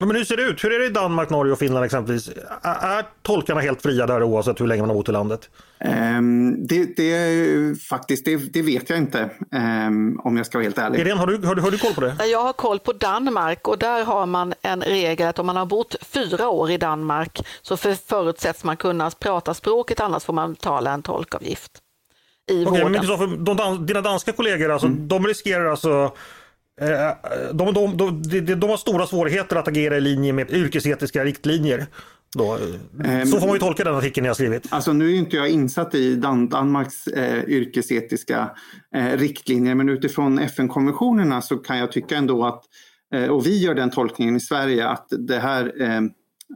men 0.06 0.16
hur 0.16 0.24
ser 0.24 0.38
det 0.38 0.44
ut? 0.44 0.64
Hur 0.64 0.74
är 0.74 0.80
det 0.80 0.86
i 0.86 0.90
Danmark, 0.90 1.30
Norge 1.30 1.54
och 1.54 1.60
Finland 1.60 1.86
exempelvis? 1.86 2.30
Är 2.62 3.06
tolkarna 3.22 3.62
helt 3.62 3.82
fria 3.82 4.08
där 4.08 4.24
oavsett 4.24 4.62
hur 4.62 4.68
länge 4.68 4.82
man 4.82 4.90
har 4.90 4.96
bott 4.96 5.10
i 5.10 5.12
landet? 5.12 5.50
Um, 5.86 6.68
det, 6.68 6.98
det, 6.98 7.82
faktiskt, 7.82 8.26
det, 8.26 8.36
det, 8.36 8.62
vet 8.62 8.90
jag 8.90 9.00
inte 9.00 9.30
um, 9.52 10.20
om 10.24 10.38
jag 10.38 10.46
ska 10.46 10.58
vara 10.58 10.64
helt 10.64 10.78
ärlig. 10.78 11.00
Irene, 11.00 11.20
har 11.20 11.28
du, 11.28 11.48
har, 11.48 11.56
du, 11.56 11.62
har 11.62 11.72
du 11.72 11.78
koll 11.78 11.94
på 11.94 12.02
det? 12.02 12.26
Jag 12.26 12.44
har 12.44 12.54
koll 12.54 12.80
på 12.80 12.94
Danmark 12.94 13.68
och 13.68 13.78
där 13.78 14.04
har 14.04 14.26
man 14.26 14.54
en 14.62 14.82
regel 14.82 15.28
att 15.28 15.40
om 15.40 15.46
man 15.46 15.56
har 15.56 15.66
bott 15.66 15.96
fyra 16.02 16.50
år 16.50 16.72
i 16.72 16.78
Danmark 16.78 17.40
så 17.62 17.78
för, 17.78 17.94
förutsätts 17.94 18.64
man 18.64 18.78
kunna 18.78 19.10
prata 19.10 19.54
språket 19.54 20.00
annars 20.00 20.24
får 20.24 20.34
man 20.34 20.54
betala 20.54 20.92
en 20.92 21.02
tolkavgift. 21.02 21.72
I 22.52 22.66
okay, 22.66 22.84
vården. 22.84 23.38
Men 23.46 23.58
de, 23.58 23.86
dina 23.86 24.02
danska 24.02 24.32
kollegor, 24.32 24.72
alltså, 24.72 24.88
mm. 24.88 25.08
de 25.08 25.28
riskerar 25.28 25.66
alltså 25.66 26.12
de, 27.54 27.74
de, 27.74 27.98
de, 27.98 28.56
de, 28.56 28.70
har 28.70 28.78
stora 28.78 29.08
svårigheter 29.08 29.56
att 29.56 29.68
agera 29.68 29.98
i 29.98 30.02
linje 30.02 30.34
med 30.34 30.52
yrkesetiska 30.52 31.24
riktlinjer. 31.24 31.88
Då. 32.36 32.58
Ehm, 33.06 33.26
så 33.26 33.40
får 33.40 33.48
man 33.48 33.56
ju 33.56 33.60
tolka 33.60 33.84
den 33.84 33.96
artikeln 33.96 34.28
jag 34.28 34.36
skrivit. 34.36 34.68
Alltså 34.70 34.94
nu 34.94 35.12
är 35.12 35.16
inte 35.16 35.36
jag 35.36 35.50
insatt 35.50 35.96
i 35.96 36.16
Dan 36.16 36.50
Danmarks 36.50 37.08
eh, 37.08 37.44
yrkesetiska 37.44 38.52
eh, 38.96 39.18
riktlinjer 39.18 39.76
men 39.76 39.90
utifrån 39.90 40.40
FN-konventionerna 40.40 41.42
så 41.42 41.58
kan 41.58 41.78
jag 41.78 41.92
tycka 41.92 42.18
ändå 42.18 42.46
att, 42.46 42.64
eh, 43.14 43.28
och 43.28 43.46
vi 43.46 43.58
gör 43.58 43.76
den 43.76 43.90
tolkningen 43.90 44.36
i 44.36 44.40
Sverige, 44.40 44.88
att 44.88 45.08
det 45.10 45.40
här 45.40 45.82
eh, 45.82 46.02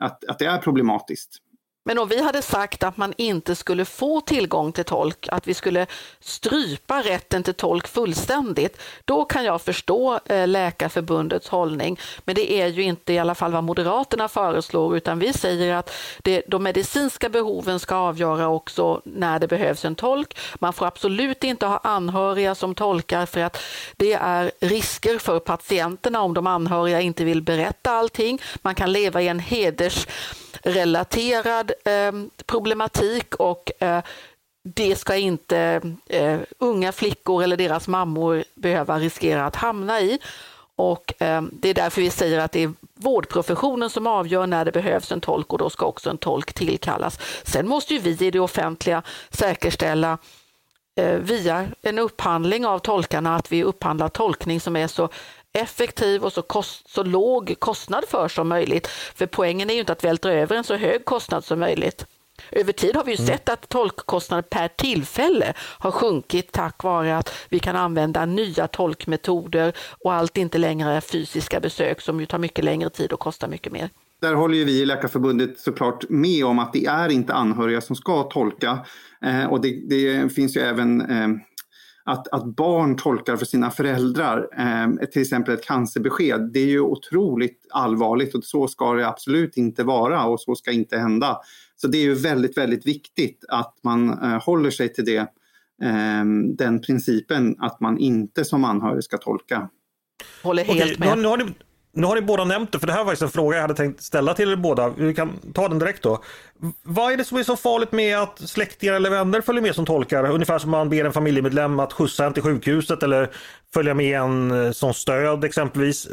att, 0.01 0.23
att 0.25 0.39
det 0.39 0.45
är 0.45 0.57
problematiskt. 0.57 1.38
Men 1.83 1.99
om 1.99 2.07
vi 2.07 2.21
hade 2.21 2.41
sagt 2.41 2.83
att 2.83 2.97
man 2.97 3.13
inte 3.17 3.55
skulle 3.55 3.85
få 3.85 4.21
tillgång 4.21 4.71
till 4.71 4.83
tolk, 4.85 5.27
att 5.31 5.47
vi 5.47 5.53
skulle 5.53 5.85
strypa 6.19 7.01
rätten 7.01 7.43
till 7.43 7.53
tolk 7.53 7.87
fullständigt, 7.87 8.81
då 9.05 9.25
kan 9.25 9.43
jag 9.43 9.61
förstå 9.61 10.19
eh, 10.25 10.47
Läkarförbundets 10.47 11.47
hållning. 11.47 11.99
Men 12.25 12.35
det 12.35 12.51
är 12.51 12.67
ju 12.67 12.81
inte 12.83 13.13
i 13.13 13.19
alla 13.19 13.35
fall 13.35 13.51
vad 13.51 13.63
Moderaterna 13.63 14.27
föreslår, 14.27 14.97
utan 14.97 15.19
vi 15.19 15.33
säger 15.33 15.75
att 15.75 15.91
det, 16.23 16.43
de 16.47 16.63
medicinska 16.63 17.29
behoven 17.29 17.79
ska 17.79 17.95
avgöra 17.95 18.47
också 18.47 19.01
när 19.03 19.39
det 19.39 19.47
behövs 19.47 19.85
en 19.85 19.95
tolk. 19.95 20.37
Man 20.59 20.73
får 20.73 20.85
absolut 20.85 21.43
inte 21.43 21.65
ha 21.65 21.77
anhöriga 21.77 22.55
som 22.55 22.75
tolkar 22.75 23.25
för 23.25 23.39
att 23.39 23.57
det 23.97 24.13
är 24.13 24.51
risker 24.59 25.17
för 25.17 25.39
patienterna 25.39 26.21
om 26.21 26.33
de 26.33 26.47
anhöriga 26.47 27.01
inte 27.01 27.23
vill 27.23 27.41
berätta 27.41 27.91
allting. 27.91 28.41
Man 28.61 28.75
kan 28.75 28.91
leva 28.91 29.21
i 29.21 29.27
en 29.27 29.39
heders 29.39 30.07
relaterad 30.63 31.71
eh, 31.86 32.12
problematik 32.45 33.36
och 33.36 33.84
eh, 33.84 34.04
det 34.63 34.95
ska 34.95 35.15
inte 35.15 35.82
eh, 36.08 36.39
unga 36.58 36.91
flickor 36.91 37.43
eller 37.43 37.58
deras 37.58 37.88
mammor 37.88 38.43
behöva 38.56 39.00
riskera 39.00 39.45
att 39.45 39.56
hamna 39.56 40.02
i. 40.02 40.19
Och 40.76 41.21
eh, 41.21 41.41
Det 41.52 41.69
är 41.69 41.74
därför 41.74 42.02
vi 42.02 42.10
säger 42.10 42.39
att 42.39 42.52
det 42.52 42.63
är 42.63 42.74
vårdprofessionen 42.93 43.89
som 43.89 44.08
avgör 44.08 44.47
när 44.47 44.65
det 44.65 44.71
behövs 44.71 45.12
en 45.12 45.21
tolk 45.21 45.54
och 45.54 45.60
då 45.60 45.69
ska 45.69 45.86
också 45.86 46.10
en 46.10 46.17
tolk 46.17 46.54
tillkallas. 46.54 47.19
Sen 47.43 47.67
måste 47.67 47.93
ju 47.93 48.00
vi 48.00 48.26
i 48.28 48.32
det 48.32 48.39
offentliga 48.39 49.04
säkerställa 49.30 50.17
eh, 50.95 51.15
via 51.15 51.67
en 51.82 52.00
upphandling 52.00 52.65
av 52.65 52.80
tolkarna 52.80 53.36
att 53.36 53.52
vi 53.52 53.63
upphandlar 53.63 54.10
tolkning 54.10 54.60
som 54.60 54.76
är 54.76 54.88
så 54.88 55.10
effektiv 55.53 56.23
och 56.23 56.33
så, 56.33 56.41
kost, 56.41 56.89
så 56.89 57.03
låg 57.03 57.55
kostnad 57.59 58.03
för 58.07 58.27
som 58.27 58.47
möjligt. 58.47 58.87
För 58.87 59.25
poängen 59.25 59.69
är 59.69 59.73
ju 59.73 59.79
inte 59.79 59.91
att 59.91 60.03
vältra 60.03 60.33
över 60.33 60.55
en 60.55 60.63
så 60.63 60.75
hög 60.75 61.05
kostnad 61.05 61.43
som 61.43 61.59
möjligt. 61.59 62.05
Över 62.51 62.73
tid 62.73 62.95
har 62.95 63.03
vi 63.03 63.11
ju 63.11 63.17
mm. 63.17 63.27
sett 63.27 63.49
att 63.49 63.69
tolkkostnader 63.69 64.41
per 64.41 64.67
tillfälle 64.67 65.53
har 65.57 65.91
sjunkit 65.91 66.51
tack 66.51 66.83
vare 66.83 67.17
att 67.17 67.33
vi 67.49 67.59
kan 67.59 67.75
använda 67.75 68.25
nya 68.25 68.67
tolkmetoder 68.67 69.73
och 70.03 70.13
allt 70.13 70.37
inte 70.37 70.57
längre 70.57 70.91
är 70.91 71.01
fysiska 71.01 71.59
besök 71.59 72.01
som 72.01 72.19
ju 72.19 72.25
tar 72.25 72.37
mycket 72.37 72.65
längre 72.65 72.89
tid 72.89 73.13
och 73.13 73.19
kostar 73.19 73.47
mycket 73.47 73.73
mer. 73.73 73.89
Där 74.21 74.33
håller 74.33 74.57
ju 74.57 74.65
vi 74.65 74.81
i 74.81 74.85
Läkarförbundet 74.85 75.59
såklart 75.59 76.09
med 76.09 76.45
om 76.45 76.59
att 76.59 76.73
det 76.73 76.85
är 76.85 77.09
inte 77.09 77.33
anhöriga 77.33 77.81
som 77.81 77.95
ska 77.95 78.23
tolka. 78.23 78.85
Eh, 79.25 79.45
och 79.45 79.61
det, 79.61 79.89
det, 79.89 80.33
finns 80.33 80.57
ju 80.57 80.61
även 80.61 81.01
eh, 81.01 81.27
att, 82.03 82.27
att 82.27 82.45
barn 82.45 82.97
tolkar 82.97 83.37
för 83.37 83.45
sina 83.45 83.71
föräldrar, 83.71 84.47
eh, 84.57 85.07
till 85.07 85.21
exempel 85.21 85.53
ett 85.53 85.65
cancerbesked, 85.65 86.49
det 86.53 86.59
är 86.59 86.65
ju 86.65 86.79
otroligt 86.79 87.67
allvarligt 87.69 88.35
och 88.35 88.43
så 88.43 88.67
ska 88.67 88.93
det 88.93 89.07
absolut 89.07 89.57
inte 89.57 89.83
vara 89.83 90.25
och 90.25 90.41
så 90.41 90.55
ska 90.55 90.71
inte 90.71 90.97
hända. 90.97 91.37
Så 91.75 91.87
det 91.87 91.97
är 91.97 92.03
ju 92.03 92.13
väldigt, 92.13 92.57
väldigt 92.57 92.85
viktigt 92.85 93.45
att 93.49 93.75
man 93.83 94.09
eh, 94.09 94.43
håller 94.43 94.71
sig 94.71 94.93
till 94.93 95.05
det, 95.05 95.17
eh, 95.83 96.25
den 96.57 96.81
principen 96.81 97.55
att 97.59 97.79
man 97.79 97.97
inte 97.97 98.45
som 98.45 98.63
anhörig 98.63 99.03
ska 99.03 99.17
tolka. 99.17 99.69
Håller 100.43 100.63
helt 100.63 100.81
Okej, 100.81 100.95
med. 100.99 101.07
Nu, 101.07 101.09
har, 101.09 101.17
nu, 101.17 101.27
har 101.27 101.37
ni, 101.37 101.53
nu 101.93 102.08
har 102.08 102.15
ni 102.15 102.21
båda 102.21 102.43
nämnt 102.43 102.71
det, 102.71 102.80
för 102.80 102.88
det 102.88 102.93
här 102.93 102.99
var 102.99 103.06
faktiskt 103.06 103.21
en 103.21 103.30
fråga 103.30 103.56
jag 103.58 103.62
hade 103.62 103.73
tänkt 103.73 104.04
ställa 104.04 104.34
till 104.34 104.51
er 104.51 104.56
båda. 104.56 104.89
Vi 104.89 105.13
kan 105.13 105.32
ta 105.54 105.67
den 105.67 105.80
direkt 105.80 106.04
då. 106.04 106.23
Vad 106.84 107.13
är 107.13 107.17
det 107.17 107.23
som 107.23 107.38
är 107.38 107.43
så 107.43 107.56
farligt 107.56 107.91
med 107.91 108.17
att 108.17 108.49
släktingar 108.49 108.93
eller 108.93 109.10
vänner 109.10 109.41
följer 109.41 109.62
med 109.62 109.75
som 109.75 109.86
tolkar? 109.86 110.32
Ungefär 110.32 110.60
som 110.60 110.71
man 110.71 110.89
ber 110.89 111.06
en 111.06 111.13
familjemedlem 111.13 111.80
att 111.80 111.93
skjutsa 111.93 112.25
en 112.25 112.34
till 112.34 112.43
sjukhuset 112.43 113.04
eller 113.04 113.30
följa 113.73 113.93
med 113.93 114.19
en 114.21 114.65
eh, 114.65 114.71
som 114.71 114.93
stöd 114.93 115.43
exempelvis. 115.43 116.08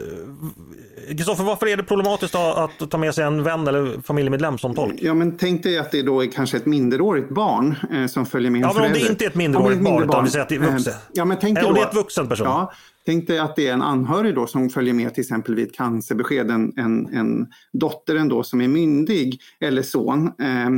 Kristoffer, 1.09 1.45
varför 1.45 1.67
är 1.67 1.77
det 1.77 1.83
problematiskt 1.83 2.35
att 2.35 2.91
ta 2.91 2.99
med 2.99 3.15
sig 3.15 3.25
en 3.25 3.43
vän 3.43 3.69
eller 3.69 4.03
familjemedlem 4.03 4.59
som 4.59 4.75
tolk? 4.75 4.95
Ja, 4.99 5.15
men 5.15 5.37
tänk 5.37 5.63
dig 5.63 5.79
att 5.79 5.91
det 5.91 6.03
då 6.03 6.25
är 6.25 6.27
kanske 6.27 6.57
ett 6.57 6.67
minderårigt 6.67 7.29
barn 7.29 7.77
eh, 7.93 8.07
som 8.07 8.27
följer 8.27 8.51
med 8.51 8.59
en 8.59 8.69
Ja, 8.69 8.75
men 8.75 8.85
om 8.85 8.93
det 8.93 9.09
inte 9.09 9.25
är 9.25 9.29
ett 9.29 9.35
minderårigt 9.35 9.81
barn, 9.81 10.05
utan 10.05 10.25
vi 10.25 10.31
säger 10.31 10.43
att 10.43 10.49
det 10.49 10.55
är 10.55 10.63
eh, 10.63 10.73
vuxet. 10.73 10.97
Ja, 11.13 11.25
men 11.25 11.37
tänk 11.41 11.59
dig 11.59 11.65
om 11.65 11.75
då, 11.75 11.81
det 11.81 11.87
är 11.87 11.89
ett 11.89 11.95
vuxen 11.95 12.29
person. 12.29 12.47
Ja, 12.47 12.73
tänk 13.09 13.27
dig 13.27 13.39
att 13.39 13.57
det 13.57 13.69
är 13.69 13.73
en 13.73 13.83
anhörig 13.83 14.35
då 14.35 14.47
som 14.47 14.71
följer 14.71 14.95
med 14.95 15.15
till 15.15 15.21
exempel 15.21 15.55
vid 15.55 15.67
ett 15.67 15.75
cancerbesked, 15.75 16.51
en, 16.51 16.73
en, 16.77 17.15
en 17.15 17.47
dotter 17.73 18.17
ändå 18.17 18.43
som 18.43 18.61
är 18.61 18.69
myndig 18.69 19.41
eller 19.61 19.83
son. 19.83 20.33
Ehm, 20.39 20.77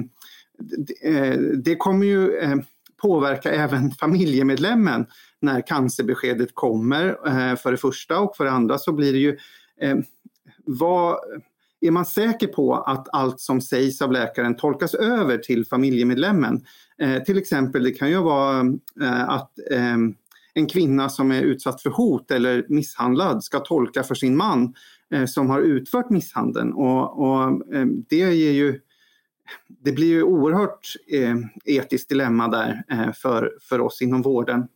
eh, 1.03 1.39
det, 1.39 1.63
det 1.65 1.77
kommer 1.77 2.07
ju 2.07 2.37
eh, 2.37 2.57
påverka 3.03 3.51
även 3.51 3.91
familjemedlemmen 4.01 5.07
när 5.41 5.67
cancerbeskedet 5.67 6.55
kommer 6.55 7.07
eh, 7.09 7.57
för 7.57 7.71
det 7.71 7.79
första 7.79 8.19
och 8.19 8.37
för 8.37 8.45
det 8.45 8.51
andra 8.51 8.79
så 8.79 8.93
blir 8.93 9.13
det 9.13 9.19
ju 9.19 9.39
ehm, 9.81 10.03
vad, 10.65 11.17
är 11.81 11.91
man 11.91 12.07
säker 12.07 12.47
på 12.47 12.75
att 12.75 13.09
allt 13.13 13.41
som 13.41 13.61
sägs 13.61 14.03
av 14.03 14.13
läkaren 14.13 14.57
tolkas 14.57 14.95
över 14.95 15.39
till 15.39 15.67
familjemedlemmen? 15.67 16.65
Eh, 16.99 17.23
till 17.23 17.39
exempel, 17.39 17.85
det 17.85 17.91
kan 17.91 18.11
ju 18.11 18.23
vara 18.23 18.61
eh, 19.03 19.29
att 19.29 19.53
eh, 19.71 19.97
en 20.55 20.67
kvinna 20.67 21.09
som 21.09 21.33
är 21.33 21.43
utsatt 21.43 21.83
för 21.83 21.91
hot 21.91 22.31
eller 22.31 22.65
misshandlad 22.69 23.45
ska 23.45 23.59
tolka 23.61 24.03
för 24.03 24.15
sin 24.15 24.37
man 24.37 24.75
eh, 25.15 25.25
som 25.25 25.51
har 25.51 25.61
utfört 25.61 26.11
misshandeln. 26.11 26.73
Och, 26.73 27.23
och 27.23 27.75
eh, 27.75 27.87
det 28.09 28.17
ger 28.17 28.53
ju 28.53 28.81
det 29.69 29.93
blir 29.93 30.07
ju 30.07 30.23
oerhört 30.23 30.95
eh, 31.13 31.37
etiskt 31.65 32.09
dilemma 32.09 32.49
där 32.49 32.83
eh, 32.91 33.13
för, 33.13 33.53
för 33.63 33.81
oss 33.81 34.03
inom 34.03 34.23
vården. 34.23 34.69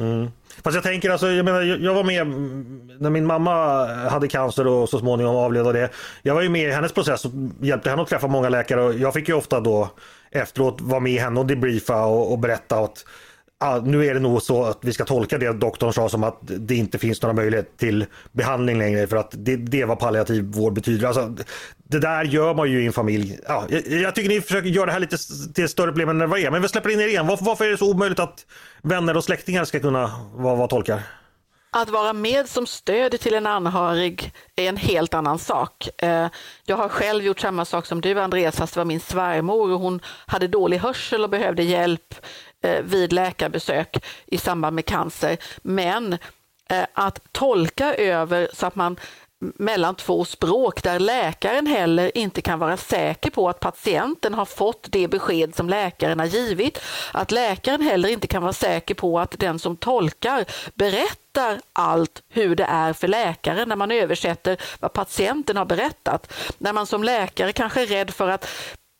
Mm. 0.00 0.28
Fast 0.62 0.74
jag 0.74 0.84
tänker 0.84 1.10
alltså, 1.10 1.30
jag 1.30 1.44
menar, 1.44 1.62
jag 1.62 1.94
var 1.94 2.04
med 2.04 2.20
mm, 2.22 2.90
när 2.98 3.10
min 3.10 3.26
mamma 3.26 3.86
hade 3.86 4.28
cancer 4.28 4.66
och 4.66 4.88
så 4.88 4.98
småningom 4.98 5.36
avled 5.36 5.66
av 5.66 5.72
det. 5.72 5.90
Jag 6.22 6.34
var 6.34 6.42
ju 6.42 6.48
med 6.48 6.68
i 6.68 6.72
hennes 6.72 6.92
process 6.92 7.24
och 7.24 7.30
hjälpte 7.60 7.90
henne 7.90 8.02
att 8.02 8.08
träffa 8.08 8.26
många 8.26 8.48
läkare 8.48 8.82
och 8.82 8.94
jag 8.94 9.14
fick 9.14 9.28
ju 9.28 9.34
ofta 9.34 9.60
då 9.60 9.90
efteråt 10.30 10.80
vara 10.80 11.00
med 11.00 11.20
henne 11.20 11.40
och 11.40 11.46
debriefa 11.46 12.04
och, 12.04 12.32
och 12.32 12.38
berätta 12.38 12.78
att 12.78 13.04
ah, 13.60 13.80
nu 13.84 14.06
är 14.06 14.14
det 14.14 14.20
nog 14.20 14.42
så 14.42 14.64
att 14.64 14.78
vi 14.80 14.92
ska 14.92 15.04
tolka 15.04 15.38
det 15.38 15.52
doktorn 15.52 15.92
sa 15.92 16.08
som 16.08 16.24
att 16.24 16.38
det 16.42 16.74
inte 16.74 16.98
finns 16.98 17.22
några 17.22 17.32
möjligheter 17.32 17.76
till 17.76 18.06
behandling 18.32 18.78
längre 18.78 19.06
för 19.06 19.16
att 19.16 19.30
det, 19.32 19.56
det 19.56 19.80
är 19.80 19.86
vad 19.86 19.98
palliativ 19.98 20.44
vård 20.44 20.72
betyder. 20.72 21.06
Alltså, 21.06 21.34
det 21.76 21.98
där 21.98 22.24
gör 22.24 22.54
man 22.54 22.70
ju 22.70 22.82
i 22.82 22.86
en 22.86 22.92
familj. 22.92 23.38
Ah, 23.46 23.62
jag, 23.68 23.86
jag 23.86 24.14
tycker 24.14 24.28
ni 24.28 24.40
försöker 24.40 24.68
göra 24.68 24.86
det 24.86 24.92
här 24.92 25.00
lite 25.00 25.16
till 25.54 25.64
ett 25.64 25.70
större 25.70 25.92
problem 25.92 26.08
än 26.08 26.30
vad 26.30 26.38
det 26.38 26.46
är. 26.46 26.50
Men 26.50 26.62
vi 26.62 26.68
släpper 26.68 26.90
in 26.90 27.00
er 27.00 27.06
igen. 27.06 27.26
Varför, 27.26 27.44
varför 27.44 27.64
är 27.64 27.70
det 27.70 27.78
så 27.78 27.90
omöjligt 27.90 28.18
att 28.18 28.46
vänner 28.82 29.16
och 29.16 29.24
släktingar 29.24 29.64
ska 29.64 29.80
kunna 29.80 30.10
vara, 30.34 30.54
vara 30.54 30.68
tolkar? 30.68 31.02
Att 31.72 31.88
vara 31.88 32.12
med 32.12 32.48
som 32.48 32.66
stöd 32.66 33.20
till 33.20 33.34
en 33.34 33.46
anhörig 33.46 34.32
är 34.56 34.68
en 34.68 34.76
helt 34.76 35.14
annan 35.14 35.38
sak. 35.38 35.88
Eh, 36.02 36.28
jag 36.64 36.76
har 36.76 36.88
själv 36.88 37.24
gjort 37.24 37.40
samma 37.40 37.64
sak 37.64 37.86
som 37.86 38.00
du 38.00 38.20
Andreas, 38.20 38.56
fast 38.56 38.74
det 38.74 38.80
var 38.80 38.84
min 38.84 39.00
svärmor 39.00 39.70
och 39.72 39.80
hon 39.80 40.00
hade 40.26 40.48
dålig 40.48 40.78
hörsel 40.78 41.24
och 41.24 41.30
behövde 41.30 41.62
hjälp 41.62 42.14
Eh, 42.62 42.82
vid 42.82 43.12
läkarbesök 43.12 44.04
i 44.26 44.38
samband 44.38 44.74
med 44.74 44.86
cancer. 44.86 45.36
Men 45.62 46.12
eh, 46.70 46.84
att 46.94 47.32
tolka 47.32 47.94
över 47.94 48.48
så 48.52 48.66
att 48.66 48.74
man 48.74 48.96
mellan 49.40 49.94
två 49.94 50.24
språk 50.24 50.82
där 50.82 50.98
läkaren 50.98 51.66
heller 51.66 52.18
inte 52.18 52.42
kan 52.42 52.58
vara 52.58 52.76
säker 52.76 53.30
på 53.30 53.48
att 53.48 53.60
patienten 53.60 54.34
har 54.34 54.44
fått 54.44 54.86
det 54.90 55.08
besked 55.08 55.54
som 55.54 55.68
läkaren 55.68 56.18
har 56.18 56.26
givit. 56.26 56.80
Att 57.12 57.30
läkaren 57.30 57.82
heller 57.82 58.08
inte 58.08 58.26
kan 58.26 58.42
vara 58.42 58.52
säker 58.52 58.94
på 58.94 59.20
att 59.20 59.38
den 59.38 59.58
som 59.58 59.76
tolkar 59.76 60.44
berättar 60.74 61.60
allt 61.72 62.22
hur 62.28 62.56
det 62.56 62.64
är 62.64 62.92
för 62.92 63.08
läkaren 63.08 63.68
när 63.68 63.76
man 63.76 63.90
översätter 63.90 64.56
vad 64.80 64.92
patienten 64.92 65.56
har 65.56 65.64
berättat. 65.64 66.32
När 66.58 66.72
man 66.72 66.86
som 66.86 67.04
läkare 67.04 67.52
kanske 67.52 67.82
är 67.82 67.86
rädd 67.86 68.10
för 68.10 68.28
att, 68.28 68.48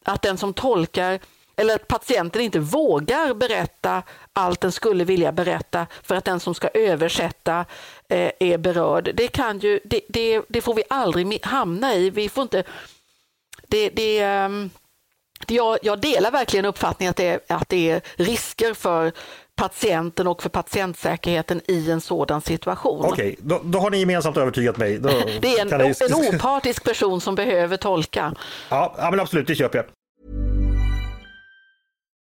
att 0.04 0.22
den 0.22 0.38
som 0.38 0.54
tolkar 0.54 1.20
eller 1.56 1.74
att 1.74 1.88
patienten 1.88 2.42
inte 2.42 2.58
vågar 2.58 3.34
berätta 3.34 4.02
allt 4.32 4.60
den 4.60 4.72
skulle 4.72 5.04
vilja 5.04 5.32
berätta 5.32 5.86
för 6.02 6.14
att 6.14 6.24
den 6.24 6.40
som 6.40 6.54
ska 6.54 6.68
översätta 6.68 7.64
eh, 8.08 8.30
är 8.38 8.58
berörd. 8.58 9.10
Det, 9.14 9.28
kan 9.28 9.58
ju, 9.58 9.80
det, 9.84 10.00
det, 10.08 10.42
det 10.48 10.60
får 10.60 10.74
vi 10.74 10.82
aldrig 10.90 11.44
hamna 11.46 11.94
i. 11.94 12.10
Vi 12.10 12.28
får 12.28 12.42
inte... 12.42 12.64
Det, 13.68 13.88
det, 13.90 14.18
ehm, 14.18 14.70
det, 15.46 15.54
jag, 15.54 15.78
jag 15.82 16.00
delar 16.00 16.30
verkligen 16.30 16.64
uppfattningen 16.64 17.10
att 17.10 17.16
det, 17.16 17.50
att 17.50 17.68
det 17.68 17.90
är 17.90 18.00
risker 18.16 18.74
för 18.74 19.12
patienten 19.56 20.26
och 20.26 20.42
för 20.42 20.48
patientsäkerheten 20.48 21.60
i 21.68 21.90
en 21.90 22.00
sådan 22.00 22.40
situation. 22.40 23.04
Okej, 23.04 23.36
då, 23.38 23.60
då 23.64 23.78
har 23.78 23.90
ni 23.90 23.98
gemensamt 23.98 24.36
övertygat 24.36 24.76
mig. 24.76 24.98
Då 24.98 25.08
Det 25.40 25.58
är 25.58 25.60
en, 25.60 25.68
ni- 25.88 25.94
en 26.28 26.34
opartisk 26.34 26.84
person 26.84 27.20
som 27.20 27.34
behöver 27.34 27.76
tolka. 27.76 28.34
ja, 28.68 28.94
ja, 28.98 29.10
men 29.10 29.20
absolut, 29.20 29.46
det 29.46 29.54
köper 29.54 29.78
jag. 29.78 29.86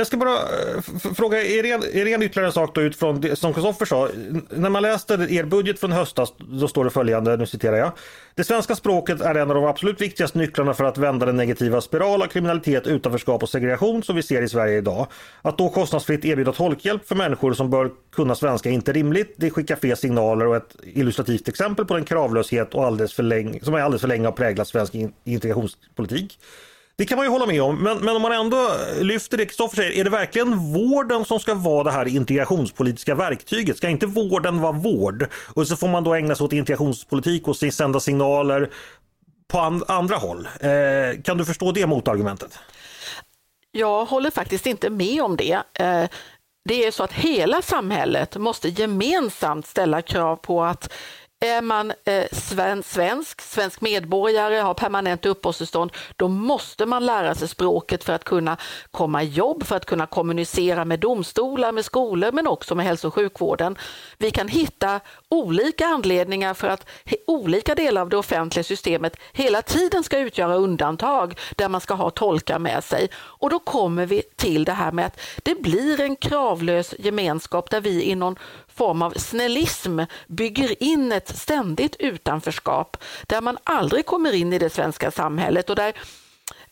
Jag 0.00 0.06
ska 0.06 0.16
bara 0.16 0.34
eh, 0.34 1.12
fråga 1.14 1.42
er 1.42 1.64
en, 1.64 1.82
ytterligare 2.22 2.46
en 2.46 2.52
sak 2.52 2.74
då 2.74 2.80
utifrån 2.80 3.20
det 3.20 3.36
som 3.36 3.54
Kristoffer 3.54 3.86
sa. 3.86 4.08
När 4.50 4.70
man 4.70 4.82
läste 4.82 5.14
er 5.14 5.44
budget 5.44 5.80
från 5.80 5.92
höstas 5.92 6.32
då 6.38 6.68
står 6.68 6.84
det 6.84 6.90
följande, 6.90 7.36
nu 7.36 7.46
citerar 7.46 7.76
jag. 7.76 7.92
Det 8.34 8.44
svenska 8.44 8.76
språket 8.76 9.20
är 9.20 9.34
en 9.34 9.50
av 9.50 9.54
de 9.54 9.64
absolut 9.64 10.00
viktigaste 10.00 10.38
nycklarna 10.38 10.74
för 10.74 10.84
att 10.84 10.98
vända 10.98 11.26
den 11.26 11.36
negativa 11.36 11.80
spiral 11.80 12.22
av 12.22 12.26
kriminalitet, 12.26 12.86
utanförskap 12.86 13.42
och 13.42 13.48
segregation 13.48 14.02
som 14.02 14.16
vi 14.16 14.22
ser 14.22 14.42
i 14.42 14.48
Sverige 14.48 14.78
idag. 14.78 15.06
Att 15.42 15.58
då 15.58 15.68
kostnadsfritt 15.68 16.24
erbjuda 16.24 16.52
tolkhjälp 16.52 17.08
för 17.08 17.14
människor 17.14 17.52
som 17.52 17.70
bör 17.70 17.90
kunna 18.12 18.34
svenska 18.34 18.68
är 18.68 18.72
inte 18.72 18.92
rimligt. 18.92 19.34
Det 19.36 19.50
skickar 19.50 19.76
fel 19.76 19.96
signaler 19.96 20.46
och 20.46 20.56
ett 20.56 20.76
illustrativt 20.82 21.48
exempel 21.48 21.84
på 21.84 21.94
den 21.94 22.04
kravlöshet 22.04 22.74
och 22.74 22.84
alldeles 22.84 23.14
för 23.14 23.22
länge, 23.22 23.60
som 23.62 23.74
är 23.74 23.80
alldeles 23.80 24.00
för 24.00 24.08
länge 24.08 24.26
har 24.26 24.32
präglat 24.32 24.68
svensk 24.68 24.94
integrationspolitik. 25.24 26.38
Det 27.00 27.06
kan 27.06 27.16
man 27.16 27.26
ju 27.26 27.30
hålla 27.30 27.46
med 27.46 27.62
om, 27.62 27.82
men, 27.82 27.98
men 27.98 28.16
om 28.16 28.22
man 28.22 28.32
ändå 28.32 28.70
lyfter 29.00 29.36
det 29.36 29.46
Kristoffer 29.46 29.76
säger, 29.76 29.92
är 29.92 30.04
det 30.04 30.10
verkligen 30.10 30.72
vården 30.72 31.24
som 31.24 31.40
ska 31.40 31.54
vara 31.54 31.84
det 31.84 31.90
här 31.90 32.08
integrationspolitiska 32.08 33.14
verktyget? 33.14 33.76
Ska 33.76 33.88
inte 33.88 34.06
vården 34.06 34.60
vara 34.60 34.72
vård? 34.72 35.26
Och 35.54 35.68
så 35.68 35.76
får 35.76 35.88
man 35.88 36.04
då 36.04 36.14
ägna 36.14 36.34
sig 36.34 36.44
åt 36.44 36.52
integrationspolitik 36.52 37.48
och 37.48 37.56
sända 37.56 38.00
signaler 38.00 38.70
på 39.48 39.58
an, 39.58 39.84
andra 39.88 40.16
håll. 40.16 40.48
Eh, 40.60 41.22
kan 41.22 41.38
du 41.38 41.44
förstå 41.44 41.72
det 41.72 41.86
motargumentet? 41.86 42.58
Jag 43.70 44.04
håller 44.04 44.30
faktiskt 44.30 44.66
inte 44.66 44.90
med 44.90 45.22
om 45.22 45.36
det. 45.36 45.62
Eh, 45.74 46.04
Det 46.68 46.84
är 46.86 46.90
så 46.90 47.02
att 47.02 47.12
hela 47.12 47.62
samhället 47.62 48.36
måste 48.36 48.68
gemensamt 48.68 49.66
ställa 49.66 50.02
krav 50.02 50.36
på 50.36 50.64
att 50.64 50.92
är 51.40 51.62
man 51.62 51.92
eh, 52.04 52.24
svensk, 52.82 53.40
svensk 53.40 53.80
medborgare, 53.80 54.56
har 54.56 54.74
permanent 54.74 55.26
uppehållstillstånd, 55.26 55.92
då 56.16 56.28
måste 56.28 56.86
man 56.86 57.06
lära 57.06 57.34
sig 57.34 57.48
språket 57.48 58.04
för 58.04 58.12
att 58.12 58.24
kunna 58.24 58.56
komma 58.90 59.22
i 59.22 59.26
jobb, 59.26 59.64
för 59.64 59.76
att 59.76 59.86
kunna 59.86 60.06
kommunicera 60.06 60.84
med 60.84 61.00
domstolar, 61.00 61.72
med 61.72 61.84
skolor, 61.84 62.32
men 62.32 62.46
också 62.46 62.74
med 62.74 62.86
hälso 62.86 63.08
och 63.08 63.14
sjukvården. 63.14 63.78
Vi 64.18 64.30
kan 64.30 64.48
hitta 64.48 65.00
olika 65.28 65.86
anledningar 65.86 66.54
för 66.54 66.68
att 66.68 66.88
olika 67.26 67.74
delar 67.74 68.00
av 68.02 68.08
det 68.08 68.16
offentliga 68.16 68.64
systemet 68.64 69.16
hela 69.32 69.62
tiden 69.62 70.02
ska 70.04 70.18
utgöra 70.18 70.54
undantag 70.54 71.38
där 71.56 71.68
man 71.68 71.80
ska 71.80 71.94
ha 71.94 72.10
tolkar 72.10 72.58
med 72.58 72.84
sig. 72.84 73.08
Och 73.16 73.50
då 73.50 73.58
kommer 73.58 74.06
vi 74.06 74.22
till 74.36 74.64
det 74.64 74.72
här 74.72 74.92
med 74.92 75.06
att 75.06 75.20
det 75.42 75.62
blir 75.62 76.00
en 76.00 76.16
kravlös 76.16 76.94
gemenskap 76.98 77.70
där 77.70 77.80
vi 77.80 78.04
i 78.04 78.14
någon 78.14 78.36
form 78.80 79.02
av 79.02 79.10
snällism 79.10 80.00
bygger 80.26 80.82
in 80.82 81.12
ett 81.12 81.36
ständigt 81.36 81.96
utanförskap 81.98 82.96
där 83.26 83.40
man 83.40 83.58
aldrig 83.64 84.06
kommer 84.06 84.32
in 84.32 84.52
i 84.52 84.58
det 84.58 84.70
svenska 84.70 85.10
samhället 85.10 85.70
och 85.70 85.76
där 85.76 85.92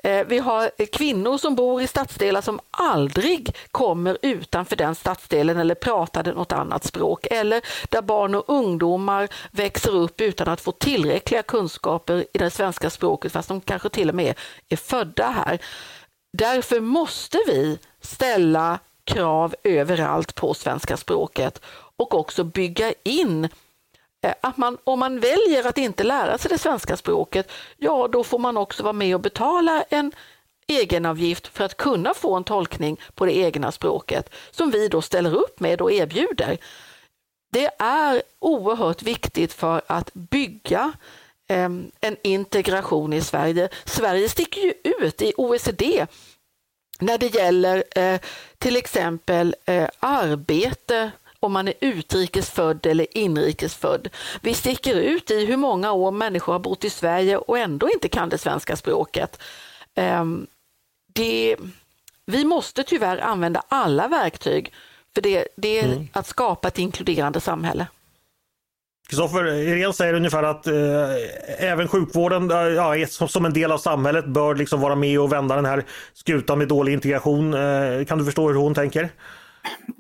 eh, 0.02 0.26
vi 0.26 0.38
har 0.38 0.86
kvinnor 0.92 1.38
som 1.38 1.54
bor 1.54 1.82
i 1.82 1.86
stadsdelar 1.86 2.40
som 2.40 2.60
aldrig 2.70 3.56
kommer 3.70 4.18
utanför 4.22 4.76
den 4.76 4.94
stadsdelen 4.94 5.56
eller 5.56 5.74
pratar 5.74 6.24
något 6.24 6.52
annat 6.52 6.84
språk. 6.84 7.26
Eller 7.30 7.62
där 7.88 8.02
barn 8.02 8.34
och 8.34 8.44
ungdomar 8.46 9.28
växer 9.50 9.94
upp 9.94 10.20
utan 10.20 10.48
att 10.48 10.60
få 10.60 10.72
tillräckliga 10.72 11.42
kunskaper 11.42 12.24
i 12.32 12.38
det 12.38 12.50
svenska 12.50 12.90
språket 12.90 13.32
fast 13.32 13.48
de 13.48 13.60
kanske 13.60 13.88
till 13.88 14.08
och 14.08 14.14
med 14.14 14.34
är 14.68 14.76
födda 14.76 15.30
här. 15.30 15.58
Därför 16.32 16.80
måste 16.80 17.38
vi 17.46 17.78
ställa 18.00 18.78
krav 19.08 19.54
överallt 19.64 20.34
på 20.34 20.54
svenska 20.54 20.96
språket 20.96 21.60
och 21.98 22.14
också 22.14 22.44
bygga 22.44 22.92
in 23.02 23.44
eh, 24.22 24.34
att 24.40 24.56
man, 24.56 24.78
om 24.84 24.98
man 24.98 25.20
väljer 25.20 25.66
att 25.68 25.78
inte 25.78 26.04
lära 26.04 26.38
sig 26.38 26.48
det 26.48 26.58
svenska 26.58 26.96
språket, 26.96 27.52
ja 27.76 28.08
då 28.08 28.24
får 28.24 28.38
man 28.38 28.56
också 28.56 28.82
vara 28.82 28.92
med 28.92 29.14
och 29.14 29.20
betala 29.20 29.82
en 29.82 30.12
egenavgift 30.66 31.46
för 31.46 31.64
att 31.64 31.76
kunna 31.76 32.14
få 32.14 32.36
en 32.36 32.44
tolkning 32.44 33.00
på 33.14 33.26
det 33.26 33.36
egna 33.36 33.72
språket 33.72 34.34
som 34.50 34.70
vi 34.70 34.88
då 34.88 35.02
ställer 35.02 35.34
upp 35.34 35.60
med 35.60 35.80
och 35.80 35.92
erbjuder. 35.92 36.58
Det 37.50 37.70
är 37.78 38.22
oerhört 38.38 39.02
viktigt 39.02 39.52
för 39.52 39.82
att 39.86 40.14
bygga 40.14 40.92
ehm, 41.48 41.90
en 42.00 42.16
integration 42.22 43.12
i 43.12 43.20
Sverige. 43.20 43.68
Sverige 43.84 44.28
sticker 44.28 44.60
ju 44.60 44.74
ut 44.82 45.22
i 45.22 45.32
OECD 45.36 46.06
när 47.00 47.18
det 47.18 47.34
gäller 47.34 47.84
eh, 47.96 48.20
till 48.58 48.76
exempel 48.76 49.54
eh, 49.64 49.88
arbete 49.98 51.10
om 51.40 51.52
man 51.52 51.68
är 51.68 51.74
utrikes 51.80 52.50
född 52.50 52.86
eller 52.86 53.18
inrikes 53.18 53.74
född. 53.74 54.08
Vi 54.40 54.54
sticker 54.54 54.94
ut 54.94 55.30
i 55.30 55.46
hur 55.46 55.56
många 55.56 55.92
år 55.92 56.10
människor 56.10 56.52
har 56.52 56.60
bott 56.60 56.84
i 56.84 56.90
Sverige 56.90 57.36
och 57.36 57.58
ändå 57.58 57.90
inte 57.90 58.08
kan 58.08 58.28
det 58.28 58.38
svenska 58.38 58.76
språket. 58.76 59.42
Ehm, 59.94 60.46
det, 61.12 61.56
vi 62.26 62.44
måste 62.44 62.82
tyvärr 62.82 63.18
använda 63.18 63.62
alla 63.68 64.08
verktyg 64.08 64.72
för 65.14 65.22
det, 65.22 65.48
det 65.56 65.78
är 65.78 65.84
mm. 65.84 66.08
att 66.12 66.26
skapa 66.26 66.68
ett 66.68 66.78
inkluderande 66.78 67.40
samhälle. 67.40 67.86
Kristoffer 69.08 69.46
Irén 69.46 69.92
säger 69.92 70.14
ungefär 70.14 70.42
att 70.42 70.66
eh, 70.66 70.74
även 71.58 71.88
sjukvården 71.88 72.50
eh, 72.50 72.56
ja, 72.56 73.06
som 73.06 73.44
en 73.44 73.52
del 73.52 73.72
av 73.72 73.78
samhället 73.78 74.26
bör 74.26 74.54
liksom 74.54 74.80
vara 74.80 74.94
med 74.94 75.20
och 75.20 75.32
vända 75.32 75.56
den 75.56 75.64
här 75.64 75.84
skutan 76.14 76.58
med 76.58 76.68
dålig 76.68 76.92
integration. 76.92 77.54
Eh, 77.54 78.04
kan 78.04 78.18
du 78.18 78.24
förstå 78.24 78.48
hur 78.48 78.54
hon 78.54 78.74
tänker? 78.74 79.08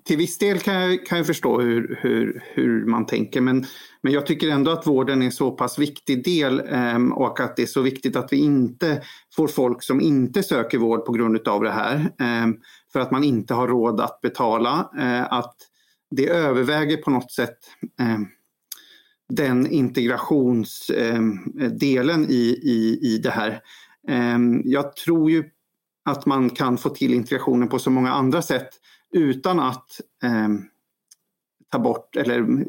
Till 0.04 0.16
viss 0.16 0.38
del 0.38 0.58
kan 0.58 0.74
jag, 0.74 1.06
kan 1.06 1.18
jag 1.18 1.26
förstå 1.26 1.60
hur, 1.60 1.98
hur, 2.02 2.42
hur 2.54 2.86
man 2.86 3.06
tänker 3.06 3.40
men, 3.40 3.66
men 4.02 4.12
jag 4.12 4.26
tycker 4.26 4.48
ändå 4.48 4.70
att 4.70 4.86
vården 4.86 5.22
är 5.22 5.26
en 5.26 5.32
så 5.32 5.50
pass 5.50 5.78
viktig 5.78 6.24
del 6.24 6.62
eh, 6.68 7.12
och 7.12 7.40
att 7.40 7.56
det 7.56 7.62
är 7.62 7.66
så 7.66 7.82
viktigt 7.82 8.16
att 8.16 8.32
vi 8.32 8.36
inte 8.36 9.02
får 9.36 9.48
folk 9.48 9.82
som 9.82 10.00
inte 10.00 10.42
söker 10.42 10.78
vård 10.78 11.04
på 11.04 11.12
grund 11.12 11.48
av 11.48 11.62
det 11.62 11.70
här 11.70 11.96
eh, 11.96 12.46
för 12.92 13.00
att 13.00 13.10
man 13.10 13.24
inte 13.24 13.54
har 13.54 13.68
råd 13.68 14.00
att 14.00 14.20
betala. 14.20 14.90
Eh, 14.98 15.32
att 15.32 15.54
det 16.10 16.28
överväger 16.28 16.96
på 16.96 17.10
något 17.10 17.32
sätt 17.32 17.58
ehm, 18.00 18.26
den 19.28 19.66
integrationsdelen 19.66 22.24
ehm, 22.24 22.30
i, 22.30 22.60
i, 22.62 22.98
i 23.02 23.18
det 23.18 23.30
här. 23.30 23.60
Ehm, 24.08 24.62
jag 24.64 24.96
tror 24.96 25.30
ju 25.30 25.44
att 26.04 26.26
man 26.26 26.50
kan 26.50 26.78
få 26.78 26.88
till 26.88 27.14
integrationen 27.14 27.68
på 27.68 27.78
så 27.78 27.90
många 27.90 28.12
andra 28.12 28.42
sätt 28.42 28.68
utan 29.12 29.60
att 29.60 30.00
eh, 30.22 30.48
ta 31.72 31.78
bort 31.78 32.16
eller 32.16 32.64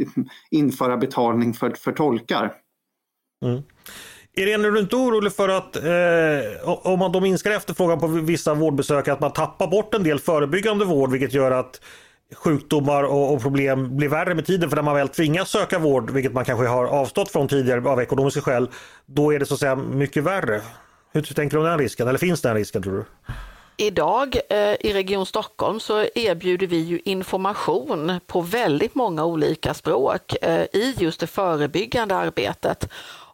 införa 0.52 0.98
betalning 0.98 1.54
för, 1.54 1.72
för 1.72 1.92
tolkar. 1.92 2.54
Mm. 3.46 3.62
Irene, 4.34 4.68
är 4.68 4.72
du 4.72 4.80
inte 4.80 4.96
orolig 4.96 5.34
för 5.34 5.50
att 5.50 5.76
eh, 5.76 6.70
om 6.70 7.00
man 7.00 7.12
då 7.12 7.20
minskar 7.20 7.52
efterfrågan 7.52 8.00
på 8.00 8.08
vissa 8.08 8.54
vårdbesök 8.54 9.08
att 9.08 9.20
man 9.20 9.34
tappar 9.34 9.68
bort 9.68 9.94
en 9.94 10.04
del 10.04 10.20
förebyggande 10.20 10.86
vård 10.86 11.12
vilket 11.12 11.34
gör 11.34 11.52
att 11.52 11.82
sjukdomar 12.36 13.04
och, 13.04 13.34
och, 13.34 13.42
problem 13.42 13.98
blir 13.98 14.10
värre 14.10 14.36
med 14.36 14.46
tiden 14.46 14.70
för 14.70 14.76
när 14.76 14.84
man 14.84 14.96
väl 14.96 15.10
tvingas 15.10 15.50
söka 15.50 15.80
vård, 15.80 16.12
vilket 16.12 16.34
man 16.34 16.46
kanske 16.46 16.68
har 16.68 16.86
avstått 16.86 17.32
från 17.32 17.48
tidigare 17.48 17.90
av 17.90 18.02
ekonomiska 18.02 18.42
skäl, 18.42 18.70
då 19.06 19.34
är 19.34 19.40
det 19.40 19.46
så 19.46 19.54
att 19.54 19.60
säga 19.60 19.76
mycket 19.76 20.24
värre. 20.24 20.62
Hur 21.12 21.22
tänker 21.22 21.58
du 21.58 21.64
om 21.64 21.70
den 21.70 21.80
risken, 21.80 22.08
eller 22.08 22.20
finns 22.20 22.42
den 22.42 22.56
risken 22.56 22.84
tror 22.84 22.94
du? 22.94 23.34
Idag 23.82 24.40
eh, 24.50 24.74
i 24.80 24.94
Region 24.94 25.26
Stockholm 25.26 25.80
så 25.80 26.06
erbjuder 26.16 26.68
vi 26.68 26.78
ju 26.78 27.00
information 27.06 28.20
på 28.28 28.42
väldigt 28.42 28.96
många 28.96 29.26
olika 29.26 29.74
språk 29.74 30.36
eh, 30.42 30.64
i 30.74 30.96
just 30.98 31.20
det 31.20 31.28
förebyggande 31.28 32.16
arbetet. 32.16 32.90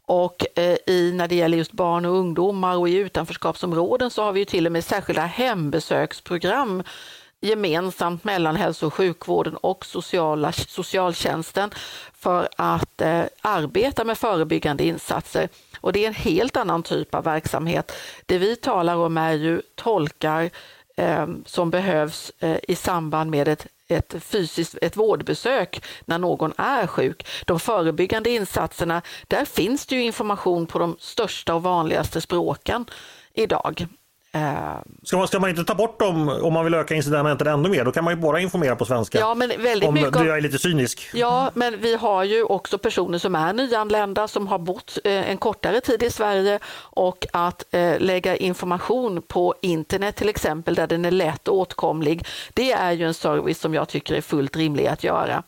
Och 0.06 0.58
eh, 0.58 0.78
i, 0.88 1.12
när 1.16 1.28
det 1.28 1.36
gäller 1.36 1.58
just 1.58 1.72
barn 1.72 2.06
och 2.06 2.16
ungdomar 2.16 2.78
och 2.78 2.90
i 2.90 2.96
utanförskapsområden 2.96 4.10
så 4.12 4.24
har 4.24 4.32
vi 4.32 4.40
ju 4.40 4.46
till 4.46 4.66
och 4.66 4.72
med 4.72 4.84
särskilda 4.84 5.26
hembesöksprogram 5.26 6.84
gemensamt 7.42 8.24
mellan 8.24 8.56
hälso 8.56 8.88
och 8.88 8.94
sjukvården 8.94 9.58
och 9.58 9.86
sociala, 9.86 10.52
socialtjänsten 10.52 11.72
för 12.14 12.50
att 12.56 13.02
eh, 13.02 13.24
arbeta 13.42 14.04
med 14.04 14.18
förebyggande 14.18 14.84
insatser. 14.84 15.50
Och 15.86 15.93
det 15.93 16.04
är 16.04 16.08
en 16.08 16.13
helt 16.13 16.58
annan 16.58 16.84
typ 16.84 17.15
av 17.15 17.24
verksamhet. 17.24 17.91
Det 18.26 18.38
vi 18.38 18.56
talar 18.56 18.95
om 18.95 19.17
är 19.17 19.34
ju 19.34 19.62
tolkar 19.76 20.50
eh, 20.98 21.28
som 21.45 21.69
behövs 21.69 22.32
eh, 22.39 22.58
i 22.67 22.76
samband 22.76 23.32
med 23.32 23.48
ett 23.48 23.67
ett 23.88 24.15
fysiskt 24.19 24.78
ett 24.82 24.98
vårdbesök 24.98 25.84
när 26.06 26.17
någon 26.17 26.54
är 26.58 26.88
sjuk. 26.88 27.28
De 27.45 27.60
förebyggande 27.60 28.30
insatserna, 28.30 29.02
där 29.28 29.45
finns 29.45 29.86
det 29.86 29.95
ju 29.95 30.02
information 30.02 30.65
på 30.65 30.80
de 30.80 30.98
största 31.00 31.56
och 31.56 31.63
vanligaste 31.63 32.21
språken 32.21 32.86
idag. 33.34 33.88
Eh, 34.36 34.78
ska 35.04 35.17
man, 35.17 35.28
ska 35.28 35.39
man 35.39 35.50
inte 35.50 35.63
ta 35.63 35.76
bort 35.76 36.00
dem 36.00 36.30
om 36.30 36.54
man 36.54 36.65
vill 36.65 36.74
öka 36.74 36.95
incitamenten 36.95 37.48
ännu 37.48 37.69
mer? 37.69 37.86
Då 37.86 37.91
kan 37.91 38.04
man 38.04 38.13
ju 38.13 38.21
bara 38.21 38.39
informera 38.39 38.76
på 38.76 38.86
svenska. 38.86 39.19
Ja, 39.19 39.34
men 39.34 39.50
väldigt 39.50 39.89
om 39.89 39.93
mycket 39.93 40.15
om, 40.15 40.28
jag 40.28 40.38
är 40.38 40.41
lite 40.41 40.60
cynisk. 40.60 41.10
Ja, 41.13 41.52
men 41.54 41.82
vi 41.82 41.95
har 41.95 42.24
ju 42.24 42.43
också 42.43 42.78
personer 42.78 43.17
som 43.17 43.36
är 43.36 43.54
nyanlända 43.54 44.28
som 44.28 44.48
har 44.48 44.60
bott 44.60 44.98
eh, 45.04 45.30
en 45.32 45.38
kortare 45.38 45.82
tid 45.82 46.04
i 46.04 46.10
Sverige 46.10 46.60
och 46.78 47.26
att 47.34 47.65
eh, 47.71 48.00
lägga 48.00 48.36
information 48.36 49.21
på 49.21 49.56
internet 49.62 50.15
till 50.15 50.30
exempel 50.30 50.76
där 50.76 50.88
den 50.88 51.06
är 51.06 51.12
lätt 51.12 51.48
åtkomlig. 51.48 52.28
Det 52.54 52.71
är 52.71 52.91
ju 52.91 53.06
en 53.06 53.13
service 53.13 53.60
som 53.60 53.74
jag 53.74 53.88
tycker 53.88 54.15
är 54.15 54.21
fullt 54.21 54.56
rimlig 54.56 54.88
att 54.88 55.04
göra. 55.04 55.43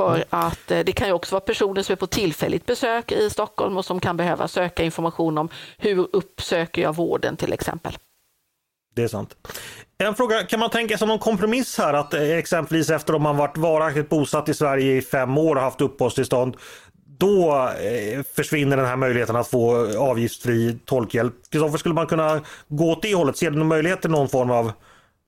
För 0.00 0.14
mm. 0.14 0.28
att 0.30 0.70
eh, 0.70 0.78
det 0.78 0.92
kan 0.92 1.06
ju 1.06 1.12
också 1.12 1.34
vara 1.34 1.40
personer 1.40 1.82
som 1.82 1.92
är 1.92 1.96
på 1.96 2.06
tillfälligt 2.06 2.66
besök 2.66 3.12
i 3.12 3.30
Stockholm 3.30 3.76
och 3.76 3.84
som 3.84 4.00
kan 4.00 4.16
behöva 4.16 4.48
söka 4.48 4.82
information 4.82 5.38
om 5.38 5.48
hur 5.78 6.08
uppsöker 6.12 6.82
jag 6.82 6.96
vården 6.96 7.36
till 7.36 7.52
exempel. 7.52 7.98
Det 8.94 9.02
är 9.02 9.08
sant. 9.08 9.36
En 9.98 10.14
fråga, 10.14 10.42
kan 10.42 10.60
man 10.60 10.70
tänka 10.70 10.98
sig 10.98 11.08
någon 11.08 11.18
kompromiss 11.18 11.78
här 11.78 11.94
att 11.94 12.14
eh, 12.14 12.38
exempelvis 12.38 12.90
efter 12.90 13.14
om 13.14 13.22
man 13.22 13.36
varit 13.36 13.56
varaktigt 13.56 14.08
bosatt 14.08 14.48
i 14.48 14.54
Sverige 14.54 14.96
i 14.96 15.02
fem 15.02 15.38
år 15.38 15.56
och 15.56 15.62
haft 15.62 15.80
uppehållstillstånd 15.80 16.56
då 17.18 17.68
eh, 17.82 18.22
försvinner 18.22 18.76
den 18.76 18.86
här 18.86 18.96
möjligheten 18.96 19.36
att 19.36 19.48
få 19.48 19.96
avgiftsfri 19.98 20.78
tolkhjälp. 20.84 21.34
Kristoffer, 21.50 21.78
skulle 21.78 21.94
man 21.94 22.06
kunna 22.06 22.40
gå 22.68 22.92
åt 22.92 23.02
det 23.02 23.14
hållet? 23.14 23.36
Ser 23.36 23.50
du 23.50 23.58
någon 23.58 23.68
möjlighet 23.68 24.00
till 24.00 24.10
någon 24.10 24.28
form 24.28 24.50
av, 24.50 24.72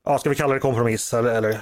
ja, 0.05 0.17
ska 0.17 0.29
vi 0.29 0.35
kalla 0.35 0.53
det 0.53 0.59
kompromiss 0.59 1.13
eller? 1.13 1.35
eller? 1.35 1.59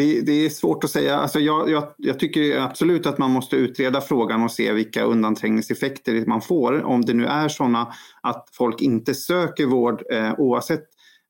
Det, 0.00 0.20
det, 0.20 0.32
är 0.32 0.50
svårt 0.50 0.84
att 0.84 0.90
säga. 0.90 1.16
Alltså 1.16 1.40
jag, 1.40 1.70
jag, 1.70 1.88
jag, 1.96 2.18
tycker 2.18 2.58
absolut 2.58 3.06
att 3.06 3.18
man 3.18 3.30
måste 3.30 3.56
utreda 3.56 4.00
frågan 4.00 4.42
och 4.42 4.50
se 4.50 4.72
vilka 4.72 5.02
undanträngningseffekter 5.02 6.26
man 6.26 6.42
får. 6.42 6.82
Om 6.82 7.04
det 7.04 7.14
nu 7.14 7.26
är 7.26 7.48
sådana 7.48 7.92
att 8.20 8.48
folk 8.52 8.80
inte 8.80 9.14
söker 9.14 9.66
vård 9.66 10.02
eh, 10.12 10.34
oavsett 10.38 10.84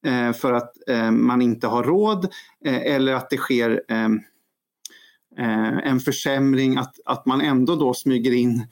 eh, 0.06 0.32
för 0.32 0.52
att 0.52 0.88
eh, 0.88 1.10
man 1.10 1.42
inte 1.42 1.66
har 1.66 1.82
råd 1.82 2.28
eh, 2.64 2.94
eller 2.94 3.14
att 3.14 3.30
det 3.30 3.36
sker 3.36 3.82
eh, 3.88 4.08
eh 5.38 5.78
en 5.86 6.00
försämring, 6.00 6.76
att, 6.76 6.94
att 7.04 7.26
man 7.26 7.40
ändå 7.40 7.76
då 7.76 7.94
smyger 7.94 8.32
in 8.32 8.66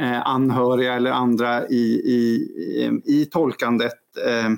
eh, 0.00 0.26
anhöriga 0.26 0.94
eller 0.94 1.10
andra 1.10 1.68
i, 1.68 2.00
i, 2.04 2.48
i, 2.56 3.20
i 3.20 3.24
tolkandet 3.24 4.16
eh, 4.26 4.50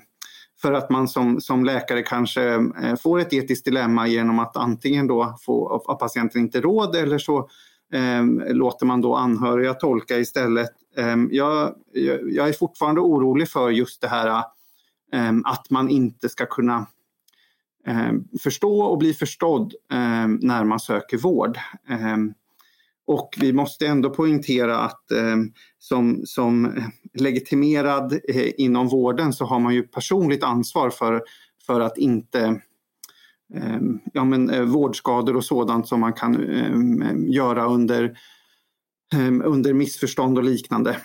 för 0.62 0.73
att 0.73 0.90
man 0.90 1.09
som, 1.09 1.40
som 1.40 1.64
läkare 1.64 2.03
kanske 2.03 2.55
eh, 2.55 2.97
får 3.03 3.21
ett 3.21 3.33
etiskt 3.33 3.64
dilemma 3.64 4.07
genom 4.07 4.38
att 4.38 4.57
antingen 4.57 5.07
då 5.07 5.37
få 5.47 5.83
av 5.88 5.95
patienten 5.95 6.40
inte 6.40 6.61
råd 6.61 6.97
eller 6.97 7.19
så 7.19 7.49
ehm, 7.92 8.42
låter 8.49 8.87
man 8.87 9.01
då 9.01 9.14
anhöriga 9.14 9.75
tolka 9.75 10.19
istället. 10.19 10.71
Ehm, 10.97 11.29
jag, 11.33 11.75
jag, 12.31 12.49
är 12.49 12.53
fortfarande 12.53 13.01
orolig 13.01 13.49
för 13.51 13.71
just 13.71 14.01
det 14.01 14.09
här 14.09 14.45
ehm, 15.12 15.42
att 15.45 15.71
man 15.71 15.88
inte 15.88 16.29
ska 16.29 16.47
kunna 16.47 16.87
förstå 18.42 18.83
och 18.83 18.99
bli 18.99 19.14
förstådd 19.14 19.75
när 20.40 20.64
man 20.64 20.81
söker 20.81 21.19
vård. 21.19 21.59
Och 23.07 23.35
vi 23.40 23.53
måste 23.53 23.87
ändå 23.87 24.11
poängtera 24.11 24.79
att 24.79 25.11
eh, 25.11 25.37
som, 25.79 26.23
som 26.25 26.83
legitimerad 27.14 28.12
eh, 28.12 28.53
inom 28.57 28.88
vården 28.88 29.33
så 29.33 29.45
har 29.45 29.61
man 29.61 29.75
ju 29.75 29.83
personligt 29.83 30.45
ansvar 30.45 30.90
för, 30.90 31.23
för 31.66 31.81
att 31.81 31.99
inte 31.99 32.61
eh, 33.55 33.81
ja, 34.12 34.25
men, 34.25 34.51
eh, 34.51 34.62
vårdskador 34.62 35.37
och 35.37 35.45
sådant 35.45 35.88
som 35.88 36.01
man 36.01 36.12
kan 36.12 36.49
eh, 36.49 37.35
göra 37.35 37.66
under, 37.66 38.19
eh, 39.12 39.35
under 39.45 39.73
missförstånd 39.73 40.38
och 40.38 40.45
liknande. 40.45 40.97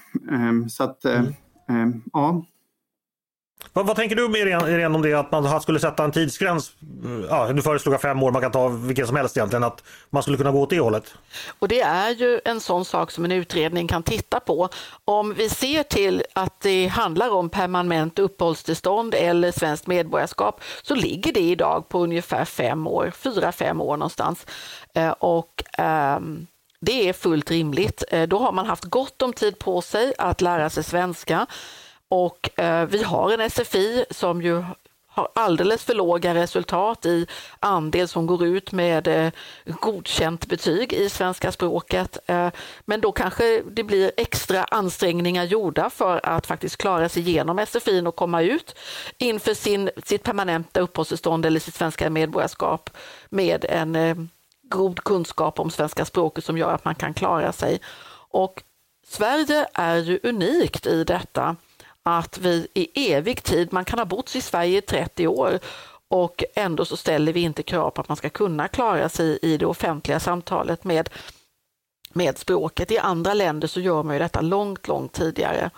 så 0.69 0.83
att, 0.83 1.05
mm. 1.05 2.01
ja, 2.13 2.45
vad, 3.73 3.85
vad, 3.85 3.95
tänker 3.95 4.15
du 4.15 4.39
Irene 4.39 4.95
om 4.95 5.01
det 5.01 5.13
att 5.13 5.31
man 5.31 5.61
skulle 5.61 5.79
sätta 5.79 6.03
en 6.03 6.11
tidsgräns? 6.11 6.71
Ja, 7.29 7.53
du 7.53 7.61
föreslog 7.61 8.01
fem 8.01 8.23
år, 8.23 8.31
man 8.31 8.41
kan 8.41 8.51
ta 8.51 8.67
vilken 8.67 9.07
som 9.07 9.15
helst 9.15 9.37
egentligen, 9.37 9.63
att 9.63 9.83
man 10.09 10.23
skulle 10.23 10.37
kunna 10.37 10.51
gå 10.51 10.61
åt 10.61 10.69
det 10.69 10.79
hållet. 10.79 11.13
Och 11.59 11.67
det 11.67 11.81
är 11.81 12.09
ju 12.09 12.41
en 12.45 12.59
sån 12.59 12.85
sak 12.85 13.11
som 13.11 13.25
en 13.25 13.31
utredning 13.31 13.87
kan 13.87 14.03
titta 14.03 14.39
på. 14.39 14.69
Om 15.05 15.33
vi 15.33 15.49
ser 15.49 15.83
till 15.83 16.23
att 16.33 16.59
det 16.61 16.87
handlar 16.87 17.33
om 17.33 17.49
permanent 17.49 18.19
uppehållstillstånd 18.19 19.13
eller 19.13 19.51
svenskt 19.51 19.87
medborgarskap 19.87 20.61
så 20.81 20.95
ligger 20.95 21.33
det 21.33 21.39
idag 21.39 21.89
på 21.89 21.99
ungefär 21.99 22.45
fem 22.45 22.87
år, 22.87 23.11
fyra, 23.15 23.51
fem 23.51 23.81
år 23.81 23.97
någonstans. 23.97 24.45
Eh, 24.95 25.11
och 25.11 25.63
um, 26.17 26.47
det 26.81 27.09
är 27.09 27.13
fullt 27.13 27.51
rimligt. 27.51 28.03
Eh, 28.11 28.27
då 28.27 28.39
har 28.39 28.51
man 28.51 28.65
haft 28.65 28.83
gott 28.83 29.21
om 29.21 29.33
tid 29.33 29.59
på 29.59 29.81
sig 29.81 30.13
att 30.17 30.41
lära 30.41 30.69
sig 30.69 30.83
svenska. 30.83 31.47
Och 32.11 32.59
eh, 32.59 32.85
vi 32.85 33.03
har 33.03 33.31
en 33.31 33.49
SFI 33.49 34.05
som 34.09 34.41
ju 34.41 34.63
har 35.13 35.29
alldeles 35.35 35.83
för 35.83 35.93
låga 35.93 36.33
resultat 36.33 37.05
i 37.05 37.27
andel 37.59 38.07
som 38.07 38.27
går 38.27 38.45
ut 38.45 38.71
med 38.71 39.07
eh, 39.07 39.31
godkänt 39.65 40.47
betyg 40.47 40.93
i 40.93 41.09
svenska 41.09 41.51
språket. 41.51 42.17
Eh, 42.25 42.49
men 42.85 43.01
då 43.01 43.11
kanske 43.11 43.61
det 43.71 43.83
blir 43.83 44.11
extra 44.17 44.63
ansträngningar 44.63 45.43
gjorda 45.43 45.89
för 45.89 46.25
att 46.25 46.47
faktiskt 46.47 46.77
klara 46.77 47.09
sig 47.09 47.29
igenom 47.29 47.65
SFI 47.67 48.01
och 48.05 48.15
komma 48.15 48.41
ut 48.41 48.75
inför 49.17 49.53
sin, 49.53 49.89
sitt 50.03 50.23
permanenta 50.23 50.79
uppehållstillstånd 50.81 51.45
eller 51.45 51.59
sitt 51.59 51.75
svenska 51.75 52.09
medborgarskap 52.09 52.89
med 53.29 53.65
en 53.69 53.95
eh, 53.95 54.15
god 54.63 55.03
kunskap 55.03 55.59
om 55.59 55.71
svenska 55.71 56.05
språket 56.05 56.45
som 56.45 56.57
gör 56.57 56.73
att 56.73 56.85
man 56.85 56.95
kan 56.95 57.13
klara 57.13 57.51
sig. 57.53 57.79
Och 58.29 58.63
Sverige 59.07 59.67
är 59.73 59.97
ju 59.97 60.19
unikt 60.23 60.87
i 60.87 61.03
detta 61.03 61.55
att 62.03 62.37
vi 62.37 62.67
i 62.73 63.13
evig 63.13 63.43
tid, 63.43 63.73
man 63.73 63.85
kan 63.85 63.99
ha 63.99 64.05
bott 64.05 64.35
i 64.35 64.41
Sverige 64.41 64.77
i 64.77 64.81
30 64.81 65.27
år 65.27 65.59
och 66.07 66.43
ändå 66.55 66.85
så 66.85 66.97
ställer 66.97 67.33
vi 67.33 67.41
inte 67.41 67.63
krav 67.63 67.91
på 67.91 68.01
att 68.01 68.07
man 68.07 68.17
ska 68.17 68.29
kunna 68.29 68.67
klara 68.67 69.09
sig 69.09 69.39
i 69.41 69.57
det 69.57 69.65
offentliga 69.65 70.19
samtalet 70.19 70.83
med, 70.83 71.09
med 72.13 72.37
språket. 72.37 72.91
I 72.91 72.97
andra 72.97 73.33
länder 73.33 73.67
så 73.67 73.79
gör 73.79 74.03
man 74.03 74.15
ju 74.15 74.19
detta 74.19 74.41
långt, 74.41 74.87
långt 74.87 75.13
tidigare. 75.13 75.69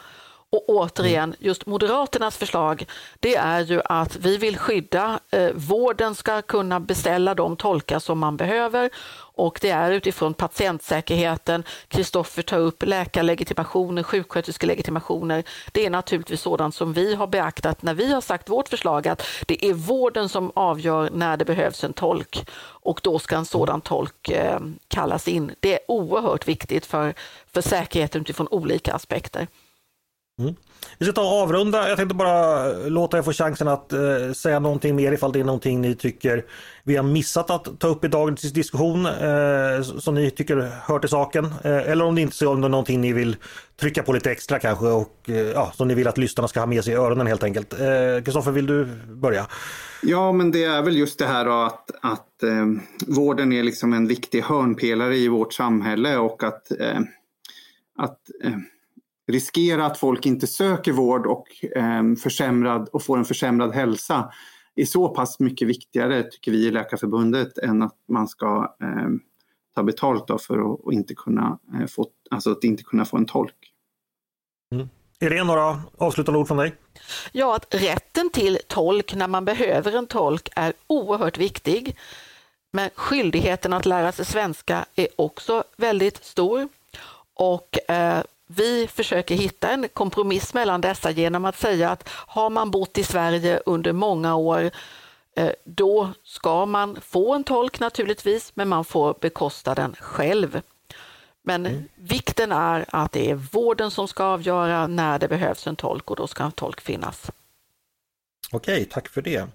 Och 0.54 0.70
återigen, 0.70 1.36
just 1.40 1.66
Moderaternas 1.66 2.38
förslag, 2.38 2.86
det 3.20 3.36
är 3.36 3.62
ju 3.62 3.82
att 3.86 4.16
vi 4.16 4.38
vill 4.38 4.58
skydda, 4.58 5.20
eh, 5.32 5.50
vården 5.54 6.16
ska 6.16 6.42
kunna 6.42 6.80
beställa 6.80 7.36
de 7.36 7.56
tolkar 7.56 8.00
som 8.00 8.20
man 8.20 8.38
behöver 8.38 8.90
och 9.36 9.60
det 9.62 9.70
är 9.70 9.92
utifrån 9.92 10.34
patientsäkerheten. 10.34 11.64
Kristoffer 11.88 12.42
tar 12.42 12.60
upp 12.60 12.84
läkarlegitimationer, 12.84 14.04
sjuksköterskelegitimationer. 14.04 15.44
Det 15.72 15.86
är 15.86 15.90
naturligtvis 15.90 16.42
sådant 16.42 16.76
som 16.76 16.94
vi 16.94 17.16
har 17.16 17.28
beaktat 17.28 17.82
när 17.82 17.94
vi 17.94 18.14
har 18.14 18.22
sagt 18.22 18.50
vårt 18.50 18.70
förslag 18.70 19.08
att 19.08 19.24
det 19.48 19.66
är 19.66 19.74
vården 19.74 20.30
som 20.30 20.52
avgör 20.56 21.10
när 21.14 21.38
det 21.38 21.46
behövs 21.46 21.84
en 21.84 21.94
tolk 21.94 22.50
och 22.64 23.00
då 23.04 23.20
ska 23.20 23.36
en 23.36 23.46
sådan 23.46 23.82
tolk 23.82 24.30
eh, 24.30 24.60
kallas 24.88 25.28
in. 25.28 25.56
Det 25.60 25.74
är 25.74 25.80
oerhört 25.88 26.48
viktigt 26.48 26.86
för, 26.86 27.14
för 27.54 27.62
säkerheten 27.62 28.22
utifrån 28.22 28.48
olika 28.52 28.94
aspekter. 28.94 29.48
Mm. 30.40 30.56
Vi 30.98 31.06
ska 31.06 31.14
ta 31.14 31.22
och 31.22 31.42
avrunda. 31.42 31.90
Jag 31.90 31.98
tänkte 31.98 32.16
bara 32.16 32.74
låta 32.74 33.18
er 33.18 33.22
få 33.22 33.34
chansen 33.34 33.68
att 33.68 33.94
eh, 33.94 34.32
säga 34.36 34.60
någonting 34.60 34.96
mer 34.96 35.12
ifall 35.12 35.32
det 35.32 35.40
är 35.40 35.44
någonting 35.44 35.82
ni 35.82 35.96
tycker 35.96 36.46
vi 36.84 36.96
har 36.96 37.04
missat 37.04 37.50
att 37.50 37.80
ta 37.80 37.88
upp 37.88 38.06
i 38.06 38.08
dagens 38.08 38.42
diskussion 38.42 39.06
eh, 39.06 39.82
som 39.82 40.16
ni 40.16 40.32
tycker 40.32 40.72
hör 40.82 41.00
till 41.00 41.10
saken. 41.10 41.46
Eh, 41.46 41.90
eller 41.90 42.06
om 42.06 42.16
det 42.16 42.22
inte 42.22 42.46
är 42.46 42.50
om 42.50 42.62
det 42.62 42.68
är 42.68 42.70
någonting 42.70 43.02
ni 43.02 43.14
vill 43.14 43.36
trycka 43.80 44.04
på 44.04 44.14
lite 44.14 44.32
extra 44.32 44.60
kanske 44.60 44.86
och 44.86 45.30
eh, 45.30 45.36
ja, 45.36 45.72
som 45.76 45.88
ni 45.88 45.94
vill 45.94 46.08
att 46.08 46.18
lyssnarna 46.18 46.48
ska 46.48 46.60
ha 46.60 46.68
med 46.68 46.84
sig 46.84 46.94
i 46.94 46.98
öronen 46.98 47.28
helt 47.28 47.44
enkelt. 47.44 47.74
Eh, 47.74 48.24
Kristoffer, 48.24 48.52
vill 48.52 48.66
du 48.66 48.86
börja? 49.08 49.48
Ja, 50.02 50.32
men 50.32 50.52
det 50.52 50.64
är 50.64 50.82
väl 50.82 50.98
just 50.98 51.20
det 51.20 51.26
här 51.26 51.66
att, 51.66 51.92
att 52.02 52.44
eh, 52.44 52.66
vården 53.08 53.54
är 53.54 53.64
liksom 53.64 53.94
en 53.94 54.08
viktig 54.08 54.42
hörnpelare 54.42 55.18
i 55.18 55.28
vårt 55.28 55.54
samhälle 55.54 56.18
och 56.18 56.44
att, 56.44 56.72
eh, 56.72 57.00
att 57.98 58.20
eh, 58.44 58.58
riskera 59.28 59.86
att 59.86 59.98
folk 59.98 60.26
inte 60.26 60.48
söker 60.48 60.92
vård 60.92 61.26
och, 61.26 61.66
eh, 61.76 62.16
försämrad, 62.24 62.90
och 62.94 63.04
får 63.04 63.18
en 63.18 63.26
försämrad 63.26 63.74
hälsa 63.74 64.32
är 64.76 64.86
så 64.86 65.10
pass 65.10 65.40
mycket 65.40 65.68
viktigare, 65.68 66.24
tycker 66.24 66.52
vi 66.52 66.68
i 66.68 66.72
Läkarförbundet, 66.72 67.58
än 67.58 67.82
att 67.82 67.96
man 68.08 68.28
ska 68.28 68.76
eh, 68.82 69.10
ta 69.76 69.84
betalt 69.84 70.42
för 70.42 70.74
att, 70.74 70.94
inte 70.94 71.16
kunna, 71.16 71.60
eh, 71.74 71.88
få, 71.88 72.08
alltså 72.32 72.52
att 72.52 72.64
inte 72.64 72.84
kunna 72.84 73.06
få 73.06 73.18
en 73.18 73.26
tolk. 73.26 73.56
Mm. 74.72 74.90
Irene, 75.20 75.44
några 75.44 75.82
avslutande 75.98 76.40
ord 76.40 76.48
från 76.48 76.58
dig? 76.58 76.76
Ja, 77.32 77.56
att 77.56 77.76
rätten 77.76 78.30
till 78.30 78.60
tolk 78.68 79.16
när 79.16 79.28
man 79.28 79.46
behöver 79.46 79.98
en 79.98 80.08
tolk 80.08 80.50
är 80.56 80.74
oerhört 80.88 81.38
viktig. 81.38 81.98
Men 82.72 82.90
skyldigheten 82.96 83.74
att 83.74 83.86
lära 83.86 84.12
sig 84.12 84.26
svenska 84.26 84.86
är 84.96 85.08
också 85.16 85.64
väldigt 85.78 86.26
stor. 86.26 86.68
Och 87.34 87.90
eh, 87.90 88.24
vi 88.56 88.88
försöker 88.88 89.36
hitta 89.36 89.70
en 89.70 89.90
kompromiss 89.90 90.54
mellan 90.54 90.82
dessa 90.82 91.12
genom 91.12 91.46
att 91.46 91.60
säga 91.60 91.90
att 91.90 92.10
har 92.10 92.50
man 92.50 92.72
bott 92.72 92.98
i 92.98 93.04
Sverige 93.04 93.62
under 93.66 93.92
många 93.92 94.36
år 94.36 94.72
eh, 95.36 95.52
då 95.66 96.10
ska 96.24 96.66
man 96.66 97.02
få 97.02 97.34
en 97.34 97.44
tolk 97.44 97.80
naturligtvis, 97.80 98.52
men 98.56 98.70
man 98.70 98.86
får 98.86 99.16
bekosta 99.22 99.76
den 99.76 99.96
själv. 100.00 100.62
Men 101.44 101.66
mm. 101.66 101.84
vikten 101.96 102.52
är 102.52 102.86
att 102.88 103.12
det 103.12 103.32
är 103.32 103.36
vården 103.36 103.92
som 103.92 104.08
ska 104.08 104.24
avgöra 104.24 104.88
när 104.88 105.20
det 105.20 105.28
behövs 105.28 105.68
en 105.68 105.76
tolk 105.76 106.12
och 106.12 106.16
då 106.16 106.28
ska 106.28 106.44
en 106.44 106.52
tolk 106.52 106.82
finnas. 106.82 107.32
Okej, 108.52 108.86
tack 108.86 109.10
för 109.10 109.22
det. 109.22 109.48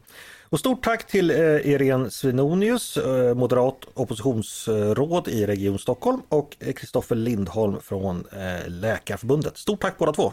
Och 0.51 0.59
stort 0.59 0.85
tack 0.85 1.07
till 1.07 1.31
eh, 1.31 1.37
Irene 1.39 2.11
Svenonius, 2.11 2.97
eh, 2.97 3.35
moderat 3.35 3.85
oppositionsråd 3.95 5.29
i 5.29 5.47
Region 5.47 5.79
Stockholm 5.79 6.23
och 6.29 6.57
Kristoffer 6.77 7.17
Lindholm 7.17 7.81
från 7.81 8.27
eh, 8.33 8.69
Läkarförbundet. 8.69 9.57
Stort 9.57 9.81
tack 9.81 9.99
båda 9.99 10.13
två! 10.13 10.33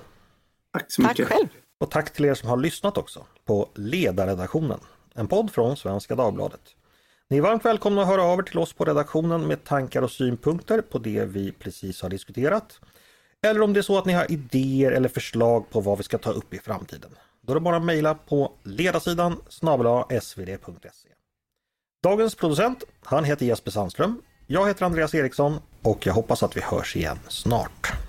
Tack 0.74 0.92
så 0.92 1.02
mycket! 1.02 1.18
Tack 1.18 1.38
själv! 1.38 1.48
Och 1.80 1.92
tack 1.92 2.14
till 2.14 2.26
er 2.26 2.34
som 2.34 2.50
har 2.50 2.58
lyssnat 2.58 2.98
också 2.98 3.26
på 3.46 3.70
Ledarredaktionen, 3.76 4.80
en 5.14 5.28
podd 5.28 5.52
från 5.52 5.78
Svenska 5.78 6.16
Dagbladet. 6.16 6.62
Ni 7.30 7.38
är 7.38 7.42
varmt 7.42 7.66
välkomna 7.66 8.02
att 8.02 8.08
höra 8.08 8.24
av 8.24 8.40
er 8.40 8.44
till 8.44 8.58
oss 8.58 8.74
på 8.74 8.86
redaktionen 8.86 9.48
med 9.48 9.64
tankar 9.64 10.02
och 10.02 10.12
synpunkter 10.12 10.82
på 10.82 11.00
det 11.00 11.26
vi 11.26 11.52
precis 11.52 12.02
har 12.02 12.10
diskuterat. 12.10 12.80
Eller 13.46 13.62
om 13.62 13.74
det 13.74 13.80
är 13.80 13.82
så 13.82 13.98
att 13.98 14.06
ni 14.06 14.14
har 14.14 14.32
idéer 14.32 14.92
eller 14.92 15.10
förslag 15.10 15.70
på 15.70 15.82
vad 15.82 15.98
vi 15.98 16.04
ska 16.04 16.18
ta 16.18 16.32
upp 16.32 16.54
i 16.54 16.60
framtiden. 16.60 17.12
Då 17.46 17.54
är 17.54 17.56
det 17.56 17.62
bara 17.62 17.78
att 17.78 17.84
mejla 17.84 18.16
på 18.16 18.52
ledarsidan 18.64 19.42
snabel 19.50 20.22
svd.se. 20.22 21.10
Dagens 22.04 22.36
producent, 22.36 22.84
han 23.04 23.24
heter 23.24 23.46
Jesper 23.46 23.72
Sandström. 23.72 24.22
Jag 24.48 24.68
heter 24.68 24.86
Andreas 24.86 25.16
Eriksson 25.16 25.60
och 25.82 26.06
jag 26.06 26.14
hoppas 26.14 26.44
att 26.44 26.58
vi 26.58 26.62
hörs 26.62 26.96
igen 26.96 27.20
snart. 27.28 28.05